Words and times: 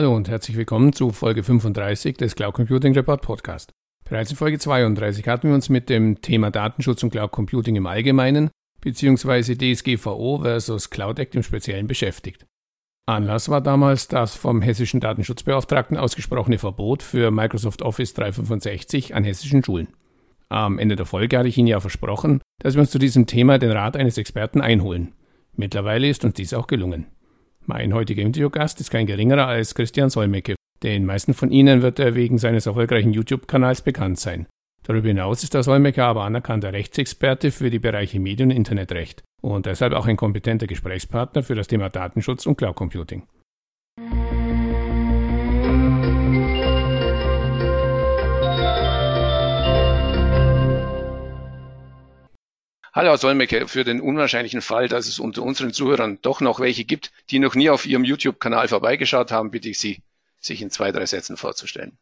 Hallo 0.00 0.16
und 0.16 0.30
herzlich 0.30 0.56
willkommen 0.56 0.94
zu 0.94 1.10
Folge 1.10 1.42
35 1.42 2.16
des 2.16 2.34
Cloud 2.34 2.54
Computing 2.54 2.94
Report 2.94 3.20
Podcast. 3.20 3.70
Bereits 4.08 4.30
in 4.30 4.36
Folge 4.38 4.58
32 4.58 5.28
hatten 5.28 5.48
wir 5.48 5.54
uns 5.54 5.68
mit 5.68 5.90
dem 5.90 6.22
Thema 6.22 6.50
Datenschutz 6.50 7.02
und 7.02 7.10
Cloud 7.10 7.32
Computing 7.32 7.76
im 7.76 7.86
Allgemeinen 7.86 8.48
bzw. 8.80 9.56
DSGVO 9.56 10.38
versus 10.38 10.88
Cloud 10.88 11.18
Act 11.18 11.34
im 11.34 11.42
Speziellen 11.42 11.86
beschäftigt. 11.86 12.46
Anlass 13.04 13.50
war 13.50 13.60
damals 13.60 14.08
das 14.08 14.34
vom 14.36 14.62
hessischen 14.62 15.00
Datenschutzbeauftragten 15.00 15.98
ausgesprochene 15.98 16.56
Verbot 16.56 17.02
für 17.02 17.30
Microsoft 17.30 17.82
Office 17.82 18.14
365 18.14 19.14
an 19.14 19.24
hessischen 19.24 19.62
Schulen. 19.62 19.88
Am 20.48 20.78
Ende 20.78 20.96
der 20.96 21.04
Folge 21.04 21.36
hatte 21.36 21.50
ich 21.50 21.58
Ihnen 21.58 21.68
ja 21.68 21.78
versprochen, 21.78 22.40
dass 22.60 22.72
wir 22.72 22.80
uns 22.80 22.90
zu 22.90 22.98
diesem 22.98 23.26
Thema 23.26 23.58
den 23.58 23.70
Rat 23.70 23.98
eines 23.98 24.16
Experten 24.16 24.62
einholen. 24.62 25.12
Mittlerweile 25.56 26.08
ist 26.08 26.24
uns 26.24 26.36
dies 26.36 26.54
auch 26.54 26.68
gelungen. 26.68 27.04
Mein 27.66 27.94
heutiger 27.94 28.22
Interviewgast 28.22 28.80
ist 28.80 28.90
kein 28.90 29.06
geringerer 29.06 29.46
als 29.46 29.74
Christian 29.74 30.10
Solmecke. 30.10 30.54
Den 30.82 31.04
meisten 31.04 31.34
von 31.34 31.50
Ihnen 31.50 31.82
wird 31.82 31.98
er 31.98 32.14
wegen 32.14 32.38
seines 32.38 32.66
erfolgreichen 32.66 33.12
YouTube-Kanals 33.12 33.82
bekannt 33.82 34.18
sein. 34.18 34.46
Darüber 34.82 35.08
hinaus 35.08 35.42
ist 35.42 35.54
der 35.54 35.62
Solmecke 35.62 36.02
aber 36.02 36.24
anerkannter 36.24 36.72
Rechtsexperte 36.72 37.50
für 37.50 37.70
die 37.70 37.78
Bereiche 37.78 38.18
Medien- 38.18 38.50
und 38.50 38.56
Internetrecht 38.56 39.22
und 39.42 39.66
deshalb 39.66 39.92
auch 39.92 40.06
ein 40.06 40.16
kompetenter 40.16 40.66
Gesprächspartner 40.66 41.42
für 41.42 41.54
das 41.54 41.68
Thema 41.68 41.90
Datenschutz 41.90 42.46
und 42.46 42.56
Cloud 42.56 42.76
Computing. 42.76 43.24
Hallo 52.92 53.10
Herr 53.10 53.18
Solmecke, 53.18 53.68
für 53.68 53.84
den 53.84 54.00
unwahrscheinlichen 54.00 54.62
Fall, 54.62 54.88
dass 54.88 55.06
es 55.06 55.20
unter 55.20 55.44
unseren 55.44 55.72
Zuhörern 55.72 56.18
doch 56.22 56.40
noch 56.40 56.58
welche 56.58 56.84
gibt, 56.84 57.12
die 57.30 57.38
noch 57.38 57.54
nie 57.54 57.70
auf 57.70 57.86
Ihrem 57.86 58.02
YouTube-Kanal 58.02 58.66
vorbeigeschaut 58.66 59.30
haben, 59.30 59.52
bitte 59.52 59.68
ich 59.68 59.78
Sie, 59.78 60.02
sich 60.40 60.60
in 60.60 60.70
zwei, 60.70 60.90
drei 60.90 61.06
Sätzen 61.06 61.36
vorzustellen. 61.36 61.96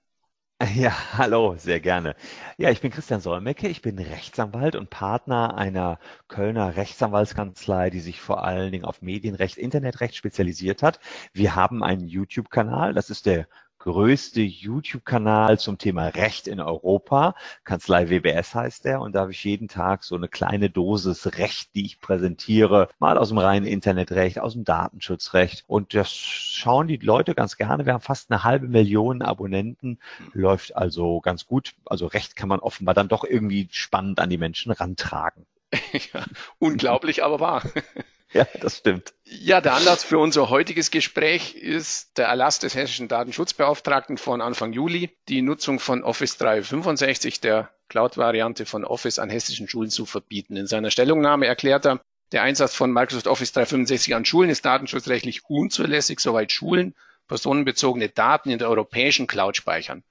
Ja, 0.74 0.96
hallo, 1.18 1.56
sehr 1.58 1.78
gerne. 1.80 2.16
Ja, 2.56 2.70
ich 2.70 2.80
bin 2.80 2.90
Christian 2.90 3.20
Solmecke, 3.20 3.68
ich 3.68 3.82
bin 3.82 3.98
Rechtsanwalt 3.98 4.76
und 4.76 4.88
Partner 4.88 5.58
einer 5.58 6.00
Kölner 6.26 6.74
Rechtsanwaltskanzlei, 6.74 7.90
die 7.90 8.00
sich 8.00 8.20
vor 8.22 8.42
allen 8.42 8.72
Dingen 8.72 8.86
auf 8.86 9.02
Medienrecht, 9.02 9.58
Internetrecht 9.58 10.16
spezialisiert 10.16 10.82
hat. 10.82 11.00
Wir 11.34 11.54
haben 11.54 11.84
einen 11.84 12.08
YouTube-Kanal, 12.08 12.94
das 12.94 13.10
ist 13.10 13.26
der 13.26 13.46
größte 13.78 14.40
YouTube-Kanal 14.40 15.58
zum 15.58 15.78
Thema 15.78 16.08
Recht 16.08 16.48
in 16.48 16.60
Europa. 16.60 17.34
Kanzlei 17.64 18.10
WBS 18.10 18.54
heißt 18.54 18.84
der. 18.84 19.00
Und 19.00 19.14
da 19.14 19.20
habe 19.20 19.32
ich 19.32 19.44
jeden 19.44 19.68
Tag 19.68 20.04
so 20.04 20.16
eine 20.16 20.28
kleine 20.28 20.70
Dosis 20.70 21.38
Recht, 21.38 21.74
die 21.74 21.84
ich 21.84 22.00
präsentiere. 22.00 22.88
Mal 22.98 23.18
aus 23.18 23.28
dem 23.28 23.38
reinen 23.38 23.66
Internetrecht, 23.66 24.40
aus 24.40 24.54
dem 24.54 24.64
Datenschutzrecht. 24.64 25.64
Und 25.66 25.94
das 25.94 26.12
schauen 26.12 26.88
die 26.88 26.96
Leute 26.96 27.34
ganz 27.34 27.56
gerne. 27.56 27.86
Wir 27.86 27.94
haben 27.94 28.00
fast 28.00 28.30
eine 28.30 28.44
halbe 28.44 28.68
Million 28.68 29.22
Abonnenten. 29.22 29.98
Läuft 30.32 30.76
also 30.76 31.20
ganz 31.20 31.46
gut. 31.46 31.74
Also 31.86 32.06
Recht 32.06 32.36
kann 32.36 32.48
man 32.48 32.60
offenbar 32.60 32.94
dann 32.94 33.08
doch 33.08 33.24
irgendwie 33.24 33.68
spannend 33.70 34.20
an 34.20 34.30
die 34.30 34.38
Menschen 34.38 34.72
rantragen. 34.72 35.46
Ja, 36.12 36.24
unglaublich, 36.58 37.24
aber 37.24 37.40
wahr. 37.40 37.62
Ja, 38.34 38.46
das 38.60 38.78
stimmt. 38.78 39.14
Ja, 39.24 39.60
der 39.60 39.74
Anlass 39.74 40.04
für 40.04 40.18
unser 40.18 40.50
heutiges 40.50 40.90
Gespräch 40.90 41.54
ist 41.54 42.18
der 42.18 42.26
Erlass 42.26 42.58
des 42.58 42.74
hessischen 42.74 43.08
Datenschutzbeauftragten 43.08 44.18
von 44.18 44.42
Anfang 44.42 44.72
Juli, 44.74 45.16
die 45.28 45.40
Nutzung 45.40 45.80
von 45.80 46.02
Office 46.04 46.36
365, 46.36 47.40
der 47.40 47.70
Cloud-Variante 47.88 48.66
von 48.66 48.84
Office 48.84 49.18
an 49.18 49.30
hessischen 49.30 49.68
Schulen 49.68 49.90
zu 49.90 50.04
verbieten. 50.04 50.56
In 50.56 50.66
seiner 50.66 50.90
Stellungnahme 50.90 51.46
erklärt 51.46 51.86
er, 51.86 52.00
der 52.32 52.42
Einsatz 52.42 52.74
von 52.74 52.92
Microsoft 52.92 53.26
Office 53.26 53.52
365 53.52 54.14
an 54.14 54.26
Schulen 54.26 54.50
ist 54.50 54.64
datenschutzrechtlich 54.64 55.46
unzulässig, 55.46 56.20
soweit 56.20 56.52
Schulen 56.52 56.94
personenbezogene 57.26 58.10
Daten 58.10 58.50
in 58.50 58.58
der 58.58 58.68
europäischen 58.68 59.26
Cloud 59.26 59.56
speichern. 59.56 60.02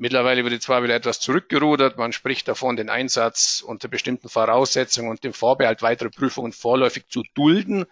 Mittlerweile 0.00 0.42
wird 0.46 0.62
zwar 0.62 0.82
wieder 0.82 0.94
etwas 0.94 1.20
zurückgerudert. 1.20 1.98
Man 1.98 2.12
spricht 2.12 2.48
davon, 2.48 2.74
den 2.74 2.88
Einsatz 2.88 3.60
unter 3.60 3.86
bestimmten 3.86 4.30
Voraussetzungen 4.30 5.10
und 5.10 5.24
dem 5.24 5.34
Vorbehalt 5.34 5.82
weitere 5.82 6.08
Prüfungen 6.08 6.52
vorläufig 6.52 7.08
zu 7.10 7.22
dulden. 7.34 7.84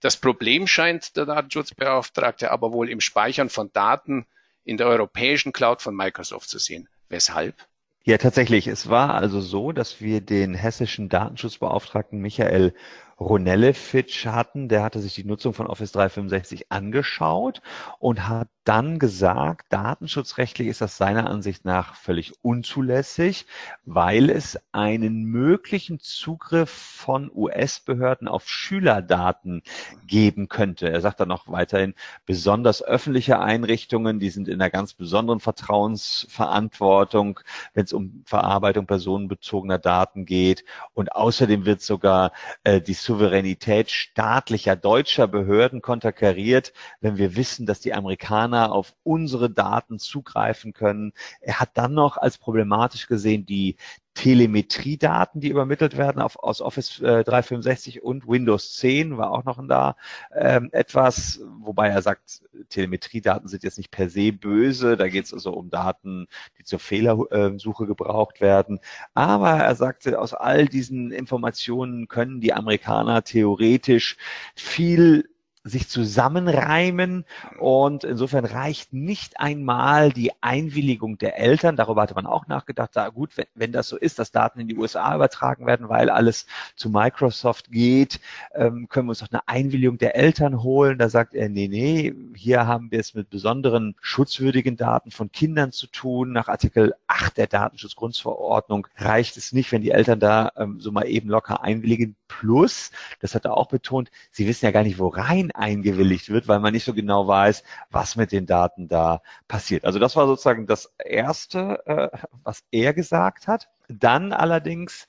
Das 0.00 0.16
Problem 0.16 0.68
scheint 0.68 1.16
der 1.16 1.26
Datenschutzbeauftragte 1.26 2.52
aber 2.52 2.72
wohl 2.72 2.88
im 2.88 3.00
Speichern 3.00 3.48
von 3.48 3.72
Daten 3.72 4.26
in 4.62 4.76
der 4.76 4.86
europäischen 4.86 5.52
Cloud 5.52 5.82
von 5.82 5.96
Microsoft 5.96 6.48
zu 6.48 6.60
sehen. 6.60 6.88
Weshalb? 7.08 7.56
Ja, 8.04 8.16
tatsächlich. 8.18 8.68
Es 8.68 8.88
war 8.88 9.16
also 9.16 9.40
so, 9.40 9.72
dass 9.72 10.00
wir 10.00 10.20
den 10.20 10.54
hessischen 10.54 11.08
Datenschutzbeauftragten 11.08 12.20
Michael 12.20 12.74
Ronelle-Fitch 13.18 14.26
hatten, 14.26 14.68
der 14.68 14.82
hatte 14.82 15.00
sich 15.00 15.14
die 15.14 15.24
Nutzung 15.24 15.54
von 15.54 15.66
Office 15.66 15.92
365 15.92 16.70
angeschaut 16.70 17.62
und 17.98 18.28
hat 18.28 18.48
dann 18.64 18.98
gesagt, 18.98 19.72
datenschutzrechtlich 19.72 20.66
ist 20.66 20.80
das 20.80 20.96
seiner 20.96 21.30
Ansicht 21.30 21.64
nach 21.64 21.94
völlig 21.94 22.32
unzulässig, 22.42 23.46
weil 23.84 24.28
es 24.28 24.58
einen 24.72 25.24
möglichen 25.24 26.00
Zugriff 26.00 26.70
von 26.70 27.30
US-Behörden 27.32 28.26
auf 28.26 28.48
Schülerdaten 28.48 29.62
geben 30.06 30.48
könnte. 30.48 30.90
Er 30.90 31.00
sagt 31.00 31.20
dann 31.20 31.28
noch 31.28 31.46
weiterhin, 31.46 31.94
besonders 32.26 32.82
öffentliche 32.82 33.38
Einrichtungen, 33.38 34.18
die 34.18 34.30
sind 34.30 34.48
in 34.48 34.60
einer 34.60 34.70
ganz 34.70 34.94
besonderen 34.94 35.40
Vertrauensverantwortung, 35.40 37.38
wenn 37.72 37.84
es 37.84 37.92
um 37.92 38.24
Verarbeitung 38.26 38.86
personenbezogener 38.86 39.78
Daten 39.78 40.26
geht. 40.26 40.64
Und 40.92 41.12
außerdem 41.12 41.66
wird 41.66 41.82
sogar 41.82 42.32
äh, 42.64 42.80
die 42.80 42.94
Souveränität 43.06 43.90
staatlicher 43.90 44.74
deutscher 44.74 45.28
Behörden 45.28 45.80
konterkariert, 45.80 46.72
wenn 47.00 47.16
wir 47.16 47.36
wissen, 47.36 47.64
dass 47.64 47.80
die 47.80 47.94
Amerikaner 47.94 48.72
auf 48.72 48.94
unsere 49.04 49.48
Daten 49.48 50.00
zugreifen 50.00 50.72
können. 50.72 51.12
Er 51.40 51.60
hat 51.60 51.70
dann 51.74 51.94
noch 51.94 52.16
als 52.16 52.36
problematisch 52.36 53.06
gesehen 53.06 53.46
die 53.46 53.76
Telemetriedaten, 54.16 55.42
die 55.42 55.50
übermittelt 55.50 55.98
werden 55.98 56.22
auf, 56.22 56.42
aus 56.42 56.62
Office 56.62 57.00
äh, 57.00 57.22
365 57.22 58.02
und 58.02 58.26
Windows 58.26 58.74
10 58.76 59.18
war 59.18 59.30
auch 59.30 59.44
noch 59.44 59.62
da 59.68 59.94
ähm, 60.34 60.70
etwas, 60.72 61.40
wobei 61.58 61.88
er 61.88 62.00
sagt, 62.00 62.42
Telemetriedaten 62.70 63.46
sind 63.46 63.62
jetzt 63.62 63.76
nicht 63.76 63.90
per 63.90 64.08
se 64.08 64.32
böse, 64.32 64.96
da 64.96 65.08
geht 65.08 65.26
es 65.26 65.34
also 65.34 65.52
um 65.52 65.68
Daten, 65.68 66.28
die 66.58 66.64
zur 66.64 66.78
Fehlersuche 66.78 67.86
gebraucht 67.86 68.40
werden. 68.40 68.80
Aber 69.12 69.50
er 69.50 69.74
sagte, 69.74 70.18
aus 70.18 70.32
all 70.32 70.66
diesen 70.66 71.12
Informationen 71.12 72.08
können 72.08 72.40
die 72.40 72.54
Amerikaner 72.54 73.22
theoretisch 73.22 74.16
viel 74.54 75.28
sich 75.66 75.88
zusammenreimen 75.88 77.24
und 77.58 78.04
insofern 78.04 78.44
reicht 78.44 78.92
nicht 78.92 79.40
einmal 79.40 80.12
die 80.12 80.30
Einwilligung 80.40 81.18
der 81.18 81.38
Eltern. 81.38 81.76
Darüber 81.76 82.02
hatte 82.02 82.14
man 82.14 82.26
auch 82.26 82.46
nachgedacht. 82.46 82.90
Da 82.94 83.08
gut, 83.08 83.36
wenn, 83.36 83.46
wenn 83.54 83.72
das 83.72 83.88
so 83.88 83.96
ist, 83.96 84.18
dass 84.18 84.30
Daten 84.30 84.60
in 84.60 84.68
die 84.68 84.76
USA 84.76 85.14
übertragen 85.14 85.66
werden, 85.66 85.88
weil 85.88 86.08
alles 86.08 86.46
zu 86.76 86.88
Microsoft 86.88 87.72
geht, 87.72 88.20
ähm, 88.54 88.88
können 88.88 89.06
wir 89.06 89.10
uns 89.10 89.18
doch 89.18 89.30
eine 89.30 89.46
Einwilligung 89.48 89.98
der 89.98 90.14
Eltern 90.14 90.62
holen. 90.62 90.98
Da 90.98 91.08
sagt 91.08 91.34
er, 91.34 91.48
nee, 91.48 91.68
nee, 91.68 92.14
hier 92.34 92.66
haben 92.66 92.90
wir 92.92 93.00
es 93.00 93.14
mit 93.14 93.28
besonderen 93.28 93.96
schutzwürdigen 94.00 94.76
Daten 94.76 95.10
von 95.10 95.32
Kindern 95.32 95.72
zu 95.72 95.88
tun. 95.88 96.32
Nach 96.32 96.48
Artikel 96.48 96.94
8 97.08 97.36
der 97.36 97.48
Datenschutzgrundverordnung 97.48 98.86
reicht 98.96 99.36
es 99.36 99.52
nicht, 99.52 99.72
wenn 99.72 99.82
die 99.82 99.90
Eltern 99.90 100.20
da 100.20 100.52
ähm, 100.56 100.80
so 100.80 100.92
mal 100.92 101.08
eben 101.08 101.28
locker 101.28 101.62
einwilligen. 101.62 102.14
Plus, 102.28 102.90
das 103.20 103.34
hat 103.34 103.44
er 103.44 103.56
auch 103.56 103.68
betont, 103.68 104.10
sie 104.30 104.46
wissen 104.46 104.64
ja 104.64 104.70
gar 104.70 104.82
nicht, 104.82 104.98
wo 104.98 105.08
rein 105.08 105.50
eingewilligt 105.52 106.28
wird, 106.28 106.48
weil 106.48 106.60
man 106.60 106.72
nicht 106.72 106.84
so 106.84 106.94
genau 106.94 107.26
weiß, 107.26 107.62
was 107.90 108.16
mit 108.16 108.32
den 108.32 108.46
Daten 108.46 108.88
da 108.88 109.22
passiert. 109.48 109.84
Also 109.84 109.98
das 109.98 110.16
war 110.16 110.26
sozusagen 110.26 110.66
das 110.66 110.92
Erste, 110.98 111.86
äh, 111.86 112.18
was 112.42 112.64
er 112.70 112.94
gesagt 112.94 113.48
hat. 113.48 113.68
Dann 113.88 114.32
allerdings 114.32 115.06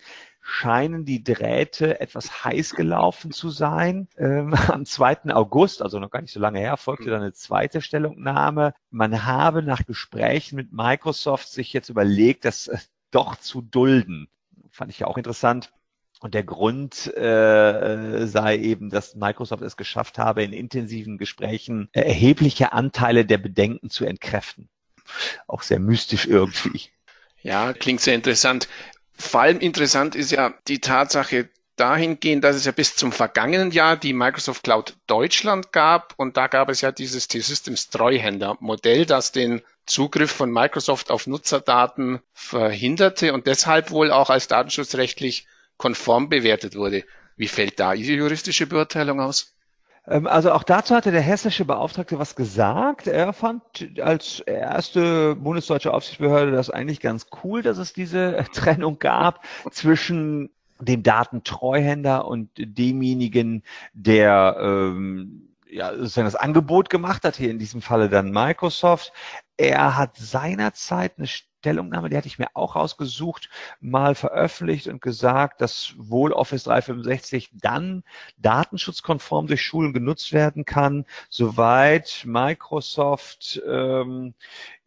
scheinen 0.49 1.03
die 1.03 1.23
Drähte 1.23 1.99
etwas 1.99 2.45
heiß 2.45 2.75
gelaufen 2.75 3.31
zu 3.31 3.49
sein. 3.49 4.07
Ähm, 4.17 4.53
am 4.69 4.85
2. 4.85 5.33
August, 5.33 5.81
also 5.81 5.99
noch 5.99 6.09
gar 6.09 6.21
nicht 6.21 6.31
so 6.33 6.39
lange 6.39 6.59
her, 6.59 6.77
folgte 6.77 7.09
dann 7.09 7.21
eine 7.21 7.33
zweite 7.33 7.81
Stellungnahme. 7.81 8.73
Man 8.89 9.25
habe 9.25 9.61
nach 9.61 9.85
Gesprächen 9.85 10.55
mit 10.55 10.71
Microsoft 10.71 11.49
sich 11.49 11.73
jetzt 11.73 11.89
überlegt, 11.89 12.45
das 12.45 12.67
äh, 12.67 12.77
doch 13.11 13.35
zu 13.35 13.61
dulden. 13.61 14.29
Fand 14.69 14.89
ich 14.89 14.99
ja 14.99 15.07
auch 15.07 15.17
interessant. 15.17 15.73
Und 16.19 16.33
der 16.33 16.43
Grund 16.43 17.15
äh, 17.15 18.25
sei 18.25 18.57
eben, 18.57 18.89
dass 18.89 19.15
Microsoft 19.15 19.61
es 19.61 19.77
geschafft 19.77 20.17
habe, 20.17 20.43
in 20.43 20.51
intensiven 20.51 21.17
Gesprächen 21.17 21.89
erhebliche 21.91 22.73
Anteile 22.73 23.25
der 23.25 23.37
Bedenken 23.37 23.89
zu 23.89 24.05
entkräften. 24.05 24.69
Auch 25.47 25.61
sehr 25.61 25.79
mystisch 25.79 26.25
irgendwie. 26.25 26.89
Ja, 27.43 27.73
klingt 27.73 28.01
sehr 28.01 28.15
interessant. 28.15 28.67
Vor 29.13 29.41
allem 29.41 29.59
interessant 29.59 30.15
ist 30.15 30.31
ja 30.31 30.53
die 30.67 30.79
Tatsache 30.79 31.49
dahingehend, 31.75 32.43
dass 32.43 32.55
es 32.55 32.65
ja 32.65 32.71
bis 32.71 32.95
zum 32.95 33.11
vergangenen 33.11 33.71
Jahr 33.71 33.95
die 33.95 34.13
Microsoft 34.13 34.63
Cloud 34.63 34.95
Deutschland 35.05 35.71
gab 35.71 36.13
und 36.17 36.35
da 36.35 36.47
gab 36.47 36.69
es 36.69 36.81
ja 36.81 36.91
dieses 36.91 37.27
T-Systems 37.27 37.89
Treuhänder-Modell, 37.89 39.05
das 39.05 39.31
den 39.31 39.61
Zugriff 39.85 40.31
von 40.31 40.51
Microsoft 40.51 41.11
auf 41.11 41.27
Nutzerdaten 41.27 42.19
verhinderte 42.33 43.33
und 43.33 43.47
deshalb 43.47 43.91
wohl 43.91 44.11
auch 44.11 44.29
als 44.29 44.47
datenschutzrechtlich 44.47 45.47
konform 45.77 46.29
bewertet 46.29 46.75
wurde. 46.75 47.03
Wie 47.35 47.47
fällt 47.47 47.79
da 47.79 47.93
Ihre 47.93 48.13
juristische 48.13 48.67
Beurteilung 48.67 49.21
aus? 49.21 49.57
Ähm, 50.07 50.27
also 50.27 50.51
auch 50.51 50.63
dazu 50.63 50.95
hatte 50.95 51.11
der 51.11 51.21
hessische 51.21 51.65
Beauftragte 51.65 52.19
was 52.19 52.35
gesagt. 52.35 53.07
Er 53.07 53.33
fand 53.33 53.61
als 53.99 54.39
erste 54.39 55.35
bundesdeutsche 55.35 55.93
Aufsichtsbehörde 55.93 56.51
das 56.51 56.69
eigentlich 56.69 56.99
ganz 56.99 57.27
cool, 57.43 57.61
dass 57.61 57.77
es 57.77 57.93
diese 57.93 58.45
Trennung 58.53 58.99
gab 58.99 59.45
zwischen 59.71 60.49
dem 60.79 61.03
Datentreuhänder 61.03 62.27
und 62.27 62.49
demjenigen, 62.57 63.63
der 63.93 64.57
ähm, 64.59 65.49
ja, 65.69 65.93
sozusagen 65.95 66.25
das 66.25 66.35
Angebot 66.35 66.89
gemacht 66.89 67.23
hat, 67.23 67.35
hier 67.35 67.49
in 67.49 67.59
diesem 67.59 67.81
Falle 67.81 68.09
dann 68.09 68.31
Microsoft. 68.31 69.11
Er 69.57 69.97
hat 69.97 70.17
seinerzeit 70.17 71.13
eine 71.17 71.27
Stellungnahme, 71.59 72.09
die 72.09 72.17
hatte 72.17 72.27
ich 72.27 72.39
mir 72.39 72.49
auch 72.53 72.75
rausgesucht, 72.75 73.49
mal 73.79 74.15
veröffentlicht 74.15 74.87
und 74.87 75.01
gesagt, 75.01 75.59
dass 75.61 75.95
wohl 75.97 76.31
Office 76.31 76.63
365 76.65 77.49
dann 77.53 78.03
datenschutzkonform 78.37 79.47
durch 79.47 79.63
Schulen 79.63 79.93
genutzt 79.93 80.33
werden 80.33 80.65
kann, 80.65 81.05
soweit 81.29 82.23
Microsoft 82.25 83.61
ähm, 83.67 84.33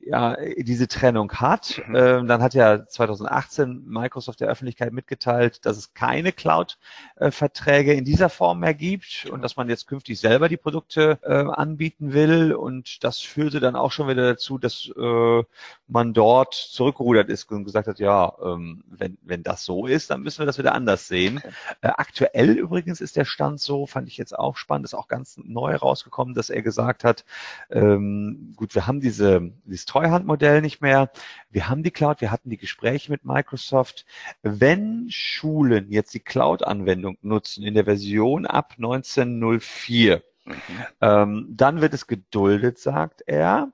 ja, 0.03 0.37
diese 0.57 0.89
Trennung 0.89 1.33
hat. 1.33 1.81
Mhm. 1.87 1.95
Ähm, 1.95 2.27
dann 2.27 2.43
hat 2.43 2.55
ja 2.55 2.87
2018 2.87 3.85
Microsoft 3.87 4.41
der 4.41 4.49
Öffentlichkeit 4.49 4.93
mitgeteilt, 4.93 5.65
dass 5.67 5.77
es 5.77 5.95
keine 5.95 6.33
Cloud-Verträge 6.33 7.93
in 7.93 8.05
dieser 8.05 8.29
Form 8.29 8.61
mehr 8.61 8.75
gibt 8.75 9.27
und 9.31 9.43
dass 9.43 9.57
man 9.57 9.69
jetzt 9.69 9.87
künftig 9.87 10.19
selber 10.19 10.49
die 10.49 10.57
Produkte 10.57 11.19
äh, 11.23 11.33
anbieten 11.33 12.13
will. 12.13 12.53
Und 12.53 13.05
das 13.05 13.21
führte 13.21 13.61
dann 13.61 13.77
auch 13.77 13.93
schon 13.93 14.09
wieder 14.09 14.23
dazu, 14.23 14.59
dass 14.59 14.91
äh, 14.97 15.43
man 15.87 16.15
dort 16.15 16.55
zurückgerudert 16.55 17.29
ist 17.29 17.51
und 17.51 17.65
gesagt 17.65 17.89
hat, 17.89 17.99
ja, 17.99 18.33
ähm, 18.43 18.85
wenn, 18.89 19.19
wenn 19.23 19.43
das 19.43 19.65
so 19.65 19.87
ist, 19.87 20.11
dann 20.11 20.23
müssen 20.23 20.41
wir 20.41 20.47
das 20.47 20.59
wieder 20.59 20.75
anders 20.75 21.09
sehen. 21.09 21.41
Äh, 21.83 21.89
aktuell 21.89 22.51
übrigens 22.51 23.01
ist 23.01 23.17
der 23.17 23.25
Stand 23.25 23.61
so, 23.61 23.87
fand 23.87 24.09
ich 24.09 24.17
jetzt 24.17 24.39
auch 24.39 24.57
spannend, 24.57 24.85
ist 24.85 24.95
auch 24.95 25.09
ganz 25.09 25.39
neu 25.43 25.75
rausgekommen, 25.75 26.35
dass 26.35 26.51
er 26.51 26.63
gesagt 26.63 27.05
hat, 27.05 27.25
ähm, 27.71 28.55
gut, 28.57 28.75
wir 28.75 28.87
haben 28.87 29.01
diese, 29.01 29.51
dieses 29.65 29.87
Treuhandmodell 29.91 30.61
nicht 30.63 30.81
mehr. 30.81 31.11
Wir 31.51 31.69
haben 31.69 31.83
die 31.83 31.91
Cloud, 31.91 32.21
wir 32.21 32.31
hatten 32.31 32.49
die 32.49 32.57
Gespräche 32.57 33.11
mit 33.11 33.25
Microsoft. 33.25 34.07
Wenn 34.43 35.09
Schulen 35.11 35.91
jetzt 35.91 36.15
die 36.15 36.21
Cloud-Anwendung 36.21 37.19
nutzen 37.23 37.65
in 37.65 37.75
der 37.75 37.87
Version 37.87 38.47
ab 38.47 38.75
1904, 38.77 40.23
mhm. 40.45 40.55
ähm, 41.01 41.47
dann 41.51 41.81
wird 41.81 41.93
es 41.93 42.07
geduldet, 42.07 42.79
sagt 42.79 43.23
er 43.27 43.73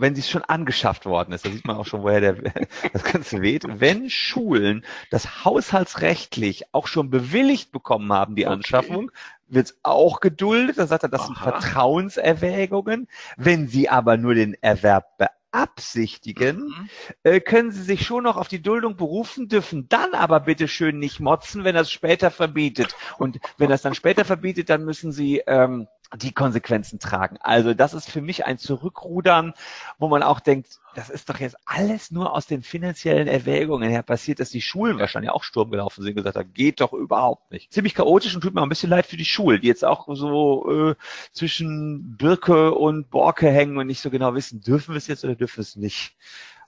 wenn 0.00 0.14
sie 0.14 0.22
schon 0.22 0.44
angeschafft 0.44 1.06
worden 1.06 1.32
ist. 1.32 1.44
Da 1.44 1.50
sieht 1.50 1.66
man 1.66 1.76
auch 1.76 1.84
schon, 1.84 2.02
woher 2.02 2.20
der, 2.20 2.34
das 2.92 3.02
Ganze 3.02 3.42
weht. 3.42 3.64
Wenn 3.66 4.08
Schulen 4.08 4.84
das 5.10 5.44
haushaltsrechtlich 5.44 6.72
auch 6.72 6.86
schon 6.86 7.10
bewilligt 7.10 7.72
bekommen 7.72 8.12
haben, 8.12 8.36
die 8.36 8.46
okay. 8.46 8.54
Anschaffung, 8.54 9.10
wird 9.48 9.66
es 9.66 9.78
auch 9.82 10.20
geduldet. 10.20 10.78
Da 10.78 10.86
sagt 10.86 11.02
er, 11.02 11.08
das 11.08 11.22
Aha. 11.22 11.26
sind 11.26 11.38
Vertrauenserwägungen. 11.38 13.08
Wenn 13.36 13.66
sie 13.66 13.88
aber 13.88 14.16
nur 14.16 14.34
den 14.34 14.54
Erwerb 14.62 15.18
beabsichtigen, 15.50 16.58
mhm. 16.58 16.88
äh, 17.22 17.40
können 17.40 17.70
sie 17.70 17.82
sich 17.82 18.04
schon 18.04 18.24
noch 18.24 18.36
auf 18.36 18.48
die 18.48 18.62
Duldung 18.62 18.96
berufen, 18.96 19.48
dürfen 19.48 19.88
dann 19.88 20.14
aber 20.14 20.40
bitte 20.40 20.68
schön 20.68 20.98
nicht 20.98 21.20
motzen, 21.20 21.64
wenn 21.64 21.76
es 21.76 21.90
später 21.90 22.30
verbietet. 22.30 22.94
Und 23.18 23.38
wenn 23.56 23.70
es 23.70 23.82
dann 23.82 23.94
später 23.94 24.24
verbietet, 24.24 24.70
dann 24.70 24.84
müssen 24.84 25.12
sie 25.12 25.42
ähm, 25.46 25.88
die 26.16 26.32
Konsequenzen 26.32 26.98
tragen. 26.98 27.36
Also 27.40 27.74
das 27.74 27.92
ist 27.92 28.10
für 28.10 28.22
mich 28.22 28.46
ein 28.46 28.58
Zurückrudern, 28.58 29.52
wo 29.98 30.08
man 30.08 30.22
auch 30.22 30.40
denkt, 30.40 30.80
das 30.94 31.10
ist 31.10 31.28
doch 31.28 31.38
jetzt 31.38 31.56
alles 31.66 32.10
nur 32.10 32.34
aus 32.34 32.46
den 32.46 32.62
finanziellen 32.62 33.28
Erwägungen 33.28 33.90
her 33.90 34.02
passiert, 34.02 34.40
dass 34.40 34.50
die 34.50 34.62
Schulen 34.62 34.98
wahrscheinlich 34.98 35.30
auch 35.30 35.44
Sturm 35.44 35.70
gelaufen 35.70 36.02
sind 36.02 36.12
und 36.12 36.16
gesagt 36.16 36.36
haben, 36.36 36.52
geht 36.54 36.80
doch 36.80 36.92
überhaupt 36.92 37.50
nicht. 37.52 37.72
Ziemlich 37.72 37.94
chaotisch 37.94 38.34
und 38.34 38.40
tut 38.40 38.54
mir 38.54 38.60
auch 38.60 38.66
ein 38.66 38.70
bisschen 38.70 38.90
leid 38.90 39.06
für 39.06 39.18
die 39.18 39.24
Schulen, 39.24 39.60
die 39.60 39.68
jetzt 39.68 39.84
auch 39.84 40.08
so 40.10 40.90
äh, 40.90 40.94
zwischen 41.32 42.16
Birke 42.16 42.74
und 42.74 43.10
Borke 43.10 43.50
hängen 43.50 43.76
und 43.76 43.86
nicht 43.86 44.00
so 44.00 44.10
genau 44.10 44.34
wissen, 44.34 44.60
dürfen 44.60 44.94
wir 44.94 44.98
es 44.98 45.06
jetzt 45.06 45.24
oder 45.24 45.34
dürfen 45.34 45.58
wir 45.58 45.62
es 45.62 45.76
nicht. 45.76 46.16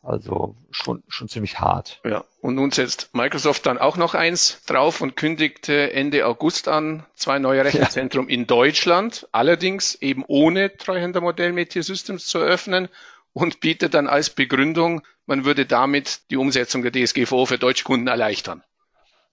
Also 0.03 0.57
schon, 0.71 1.03
schon 1.09 1.29
ziemlich 1.29 1.61
hart. 1.61 2.01
Ja, 2.05 2.25
und 2.41 2.55
nun 2.55 2.71
setzt 2.71 3.15
Microsoft 3.15 3.67
dann 3.67 3.77
auch 3.77 3.99
noch 3.99 4.15
eins 4.15 4.63
drauf 4.65 5.03
und 5.03 5.15
kündigte 5.15 5.93
Ende 5.93 6.27
August 6.27 6.69
an, 6.69 7.05
zwei 7.15 7.39
neue 7.39 7.65
Rechenzentrum 7.65 8.29
ja. 8.29 8.35
in 8.35 8.47
Deutschland, 8.47 9.29
allerdings 9.33 9.95
eben 9.97 10.25
ohne 10.27 10.75
Treuhändermodell 10.75 11.53
Meteor 11.53 11.83
Systems 11.83 12.27
zu 12.27 12.39
eröffnen 12.39 12.89
und 13.35 13.61
bietet 13.61 13.93
dann 13.93 14.07
als 14.07 14.31
Begründung, 14.31 15.03
man 15.27 15.45
würde 15.45 15.67
damit 15.67 16.23
die 16.31 16.37
Umsetzung 16.37 16.83
der 16.83 16.93
DSGVO 16.93 17.45
für 17.45 17.59
Deutschkunden 17.59 18.09
erleichtern. 18.09 18.63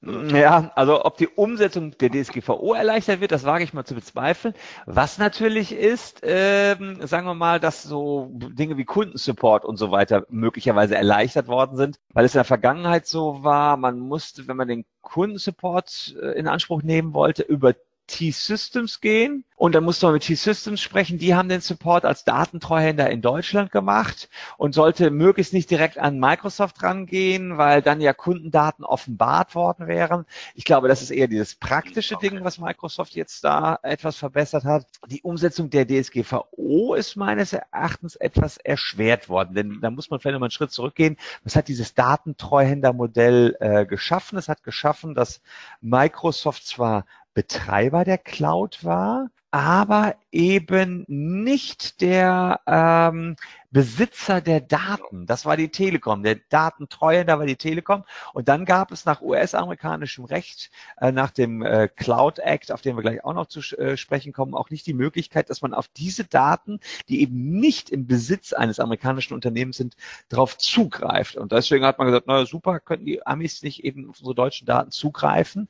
Ja, 0.01 0.71
also 0.75 1.03
ob 1.05 1.17
die 1.17 1.27
Umsetzung 1.27 1.97
der 1.97 2.11
DSGVO 2.11 2.73
erleichtert 2.75 3.19
wird, 3.19 3.31
das 3.31 3.45
wage 3.45 3.63
ich 3.63 3.73
mal 3.73 3.83
zu 3.83 3.95
bezweifeln. 3.95 4.53
Was 4.85 5.17
natürlich 5.17 5.71
ist, 5.71 6.21
ähm, 6.23 6.99
sagen 7.05 7.25
wir 7.25 7.33
mal, 7.33 7.59
dass 7.59 7.81
so 7.81 8.29
Dinge 8.31 8.77
wie 8.77 8.85
Kundensupport 8.85 9.65
und 9.65 9.77
so 9.77 9.89
weiter 9.89 10.25
möglicherweise 10.29 10.95
erleichtert 10.95 11.47
worden 11.47 11.77
sind, 11.77 11.99
weil 12.13 12.25
es 12.25 12.35
in 12.35 12.39
der 12.39 12.45
Vergangenheit 12.45 13.07
so 13.07 13.43
war, 13.43 13.75
man 13.75 13.99
musste, 13.99 14.47
wenn 14.47 14.55
man 14.55 14.67
den 14.67 14.85
Kundensupport 15.01 16.15
äh, 16.21 16.37
in 16.37 16.47
Anspruch 16.47 16.83
nehmen 16.83 17.13
wollte, 17.13 17.41
über 17.41 17.73
T-Systems 18.07 19.01
gehen 19.01 19.43
und 19.57 19.75
dann 19.75 19.83
musste 19.83 20.05
man 20.05 20.13
mit 20.13 20.23
T-Systems 20.23 20.81
sprechen. 20.81 21.17
Die 21.17 21.35
haben 21.35 21.49
den 21.49 21.61
Support 21.61 22.05
als 22.05 22.23
Datentreuhänder 22.23 23.09
in 23.09 23.21
Deutschland 23.21 23.71
gemacht 23.71 24.29
und 24.57 24.73
sollte 24.73 25.09
möglichst 25.09 25.51
nicht 25.51 25.69
direkt 25.69 25.97
an 25.97 26.19
Microsoft 26.19 26.81
rangehen, 26.83 27.57
weil 27.57 27.81
dann 27.81 27.99
ja 27.99 28.13
Kundendaten 28.13 28.85
offenbart 28.85 29.55
worden 29.55 29.87
wären. 29.87 30.25
Ich 30.55 30.63
glaube, 30.63 30.87
das 30.87 31.01
ist 31.01 31.11
eher 31.11 31.27
dieses 31.27 31.55
praktische 31.55 32.15
Ding, 32.15 32.43
was 32.43 32.59
Microsoft 32.59 33.15
jetzt 33.15 33.43
da 33.43 33.79
etwas 33.83 34.15
verbessert 34.15 34.63
hat. 34.63 34.85
Die 35.07 35.21
Umsetzung 35.21 35.69
der 35.69 35.87
DSGVO 35.87 36.93
ist 36.93 37.15
meines 37.15 37.53
Erachtens 37.53 38.15
etwas 38.15 38.57
erschwert 38.57 39.27
worden, 39.27 39.55
denn 39.55 39.79
da 39.81 39.89
muss 39.89 40.09
man 40.09 40.19
vielleicht 40.19 40.33
noch 40.33 40.39
mal 40.39 40.45
einen 40.45 40.51
Schritt 40.51 40.71
zurückgehen. 40.71 41.17
Es 41.43 41.55
hat 41.55 41.67
dieses 41.67 41.93
Datentreuhändermodell 41.93 43.57
äh, 43.59 43.85
geschaffen. 43.85 44.37
Es 44.37 44.47
hat 44.47 44.63
geschaffen, 44.63 45.15
dass 45.15 45.41
Microsoft 45.81 46.65
zwar 46.65 47.05
Betreiber 47.37 48.03
der 48.03 48.17
Cloud 48.17 48.83
war, 48.83 49.29
aber 49.51 50.15
eben 50.31 51.05
nicht 51.07 52.01
der 52.01 52.61
ähm, 52.65 53.35
Besitzer 53.69 54.41
der 54.41 54.61
Daten. 54.61 55.25
Das 55.25 55.45
war 55.45 55.55
die 55.55 55.69
Telekom. 55.69 56.23
Der 56.23 56.39
Datentreuhänder 56.49 57.37
war 57.37 57.45
die 57.45 57.55
Telekom. 57.55 58.05
Und 58.33 58.47
dann 58.47 58.65
gab 58.65 58.91
es 58.91 59.05
nach 59.05 59.21
US-amerikanischem 59.21 60.25
Recht, 60.25 60.71
äh, 60.99 61.11
nach 61.11 61.31
dem 61.31 61.61
äh, 61.61 61.87
Cloud 61.87 62.39
Act, 62.39 62.71
auf 62.71 62.81
den 62.81 62.95
wir 62.95 63.03
gleich 63.03 63.23
auch 63.23 63.33
noch 63.33 63.45
zu 63.45 63.59
äh, 63.77 63.97
sprechen 63.97 64.33
kommen, 64.33 64.55
auch 64.55 64.69
nicht 64.69 64.87
die 64.87 64.93
Möglichkeit, 64.93 65.49
dass 65.49 65.61
man 65.61 65.73
auf 65.73 65.89
diese 65.89 66.23
Daten, 66.23 66.79
die 67.07 67.21
eben 67.21 67.59
nicht 67.59 67.89
im 67.89 68.07
Besitz 68.07 68.53
eines 68.53 68.79
amerikanischen 68.79 69.33
Unternehmens 69.33 69.77
sind, 69.77 69.95
darauf 70.29 70.57
zugreift. 70.57 71.35
Und 71.35 71.51
deswegen 71.51 71.85
hat 71.85 71.99
man 71.99 72.07
gesagt, 72.07 72.25
na 72.27 72.45
super, 72.45 72.79
könnten 72.79 73.05
die 73.05 73.25
Amis 73.27 73.61
nicht 73.61 73.83
eben 73.83 74.09
auf 74.09 74.19
unsere 74.19 74.33
deutschen 74.33 74.65
Daten 74.65 74.91
zugreifen. 74.91 75.67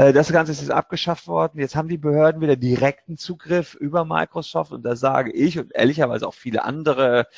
Äh, 0.00 0.14
das 0.14 0.32
Ganze 0.32 0.52
ist 0.52 0.62
jetzt 0.62 0.70
abgeschafft 0.70 1.26
worden. 1.26 1.60
Jetzt 1.60 1.76
haben 1.76 1.88
die 1.88 1.98
Behörden 1.98 2.40
wieder 2.40 2.56
direkten 2.56 3.18
Zugriff 3.18 3.74
über 3.74 4.06
Microsoft. 4.06 4.72
Und 4.72 4.82
da 4.82 4.96
sage 4.96 5.30
ich 5.30 5.58
und 5.58 5.74
ehrlicherweise 5.74 6.26
auch 6.26 6.32
viele 6.32 6.64
andere 6.64 7.28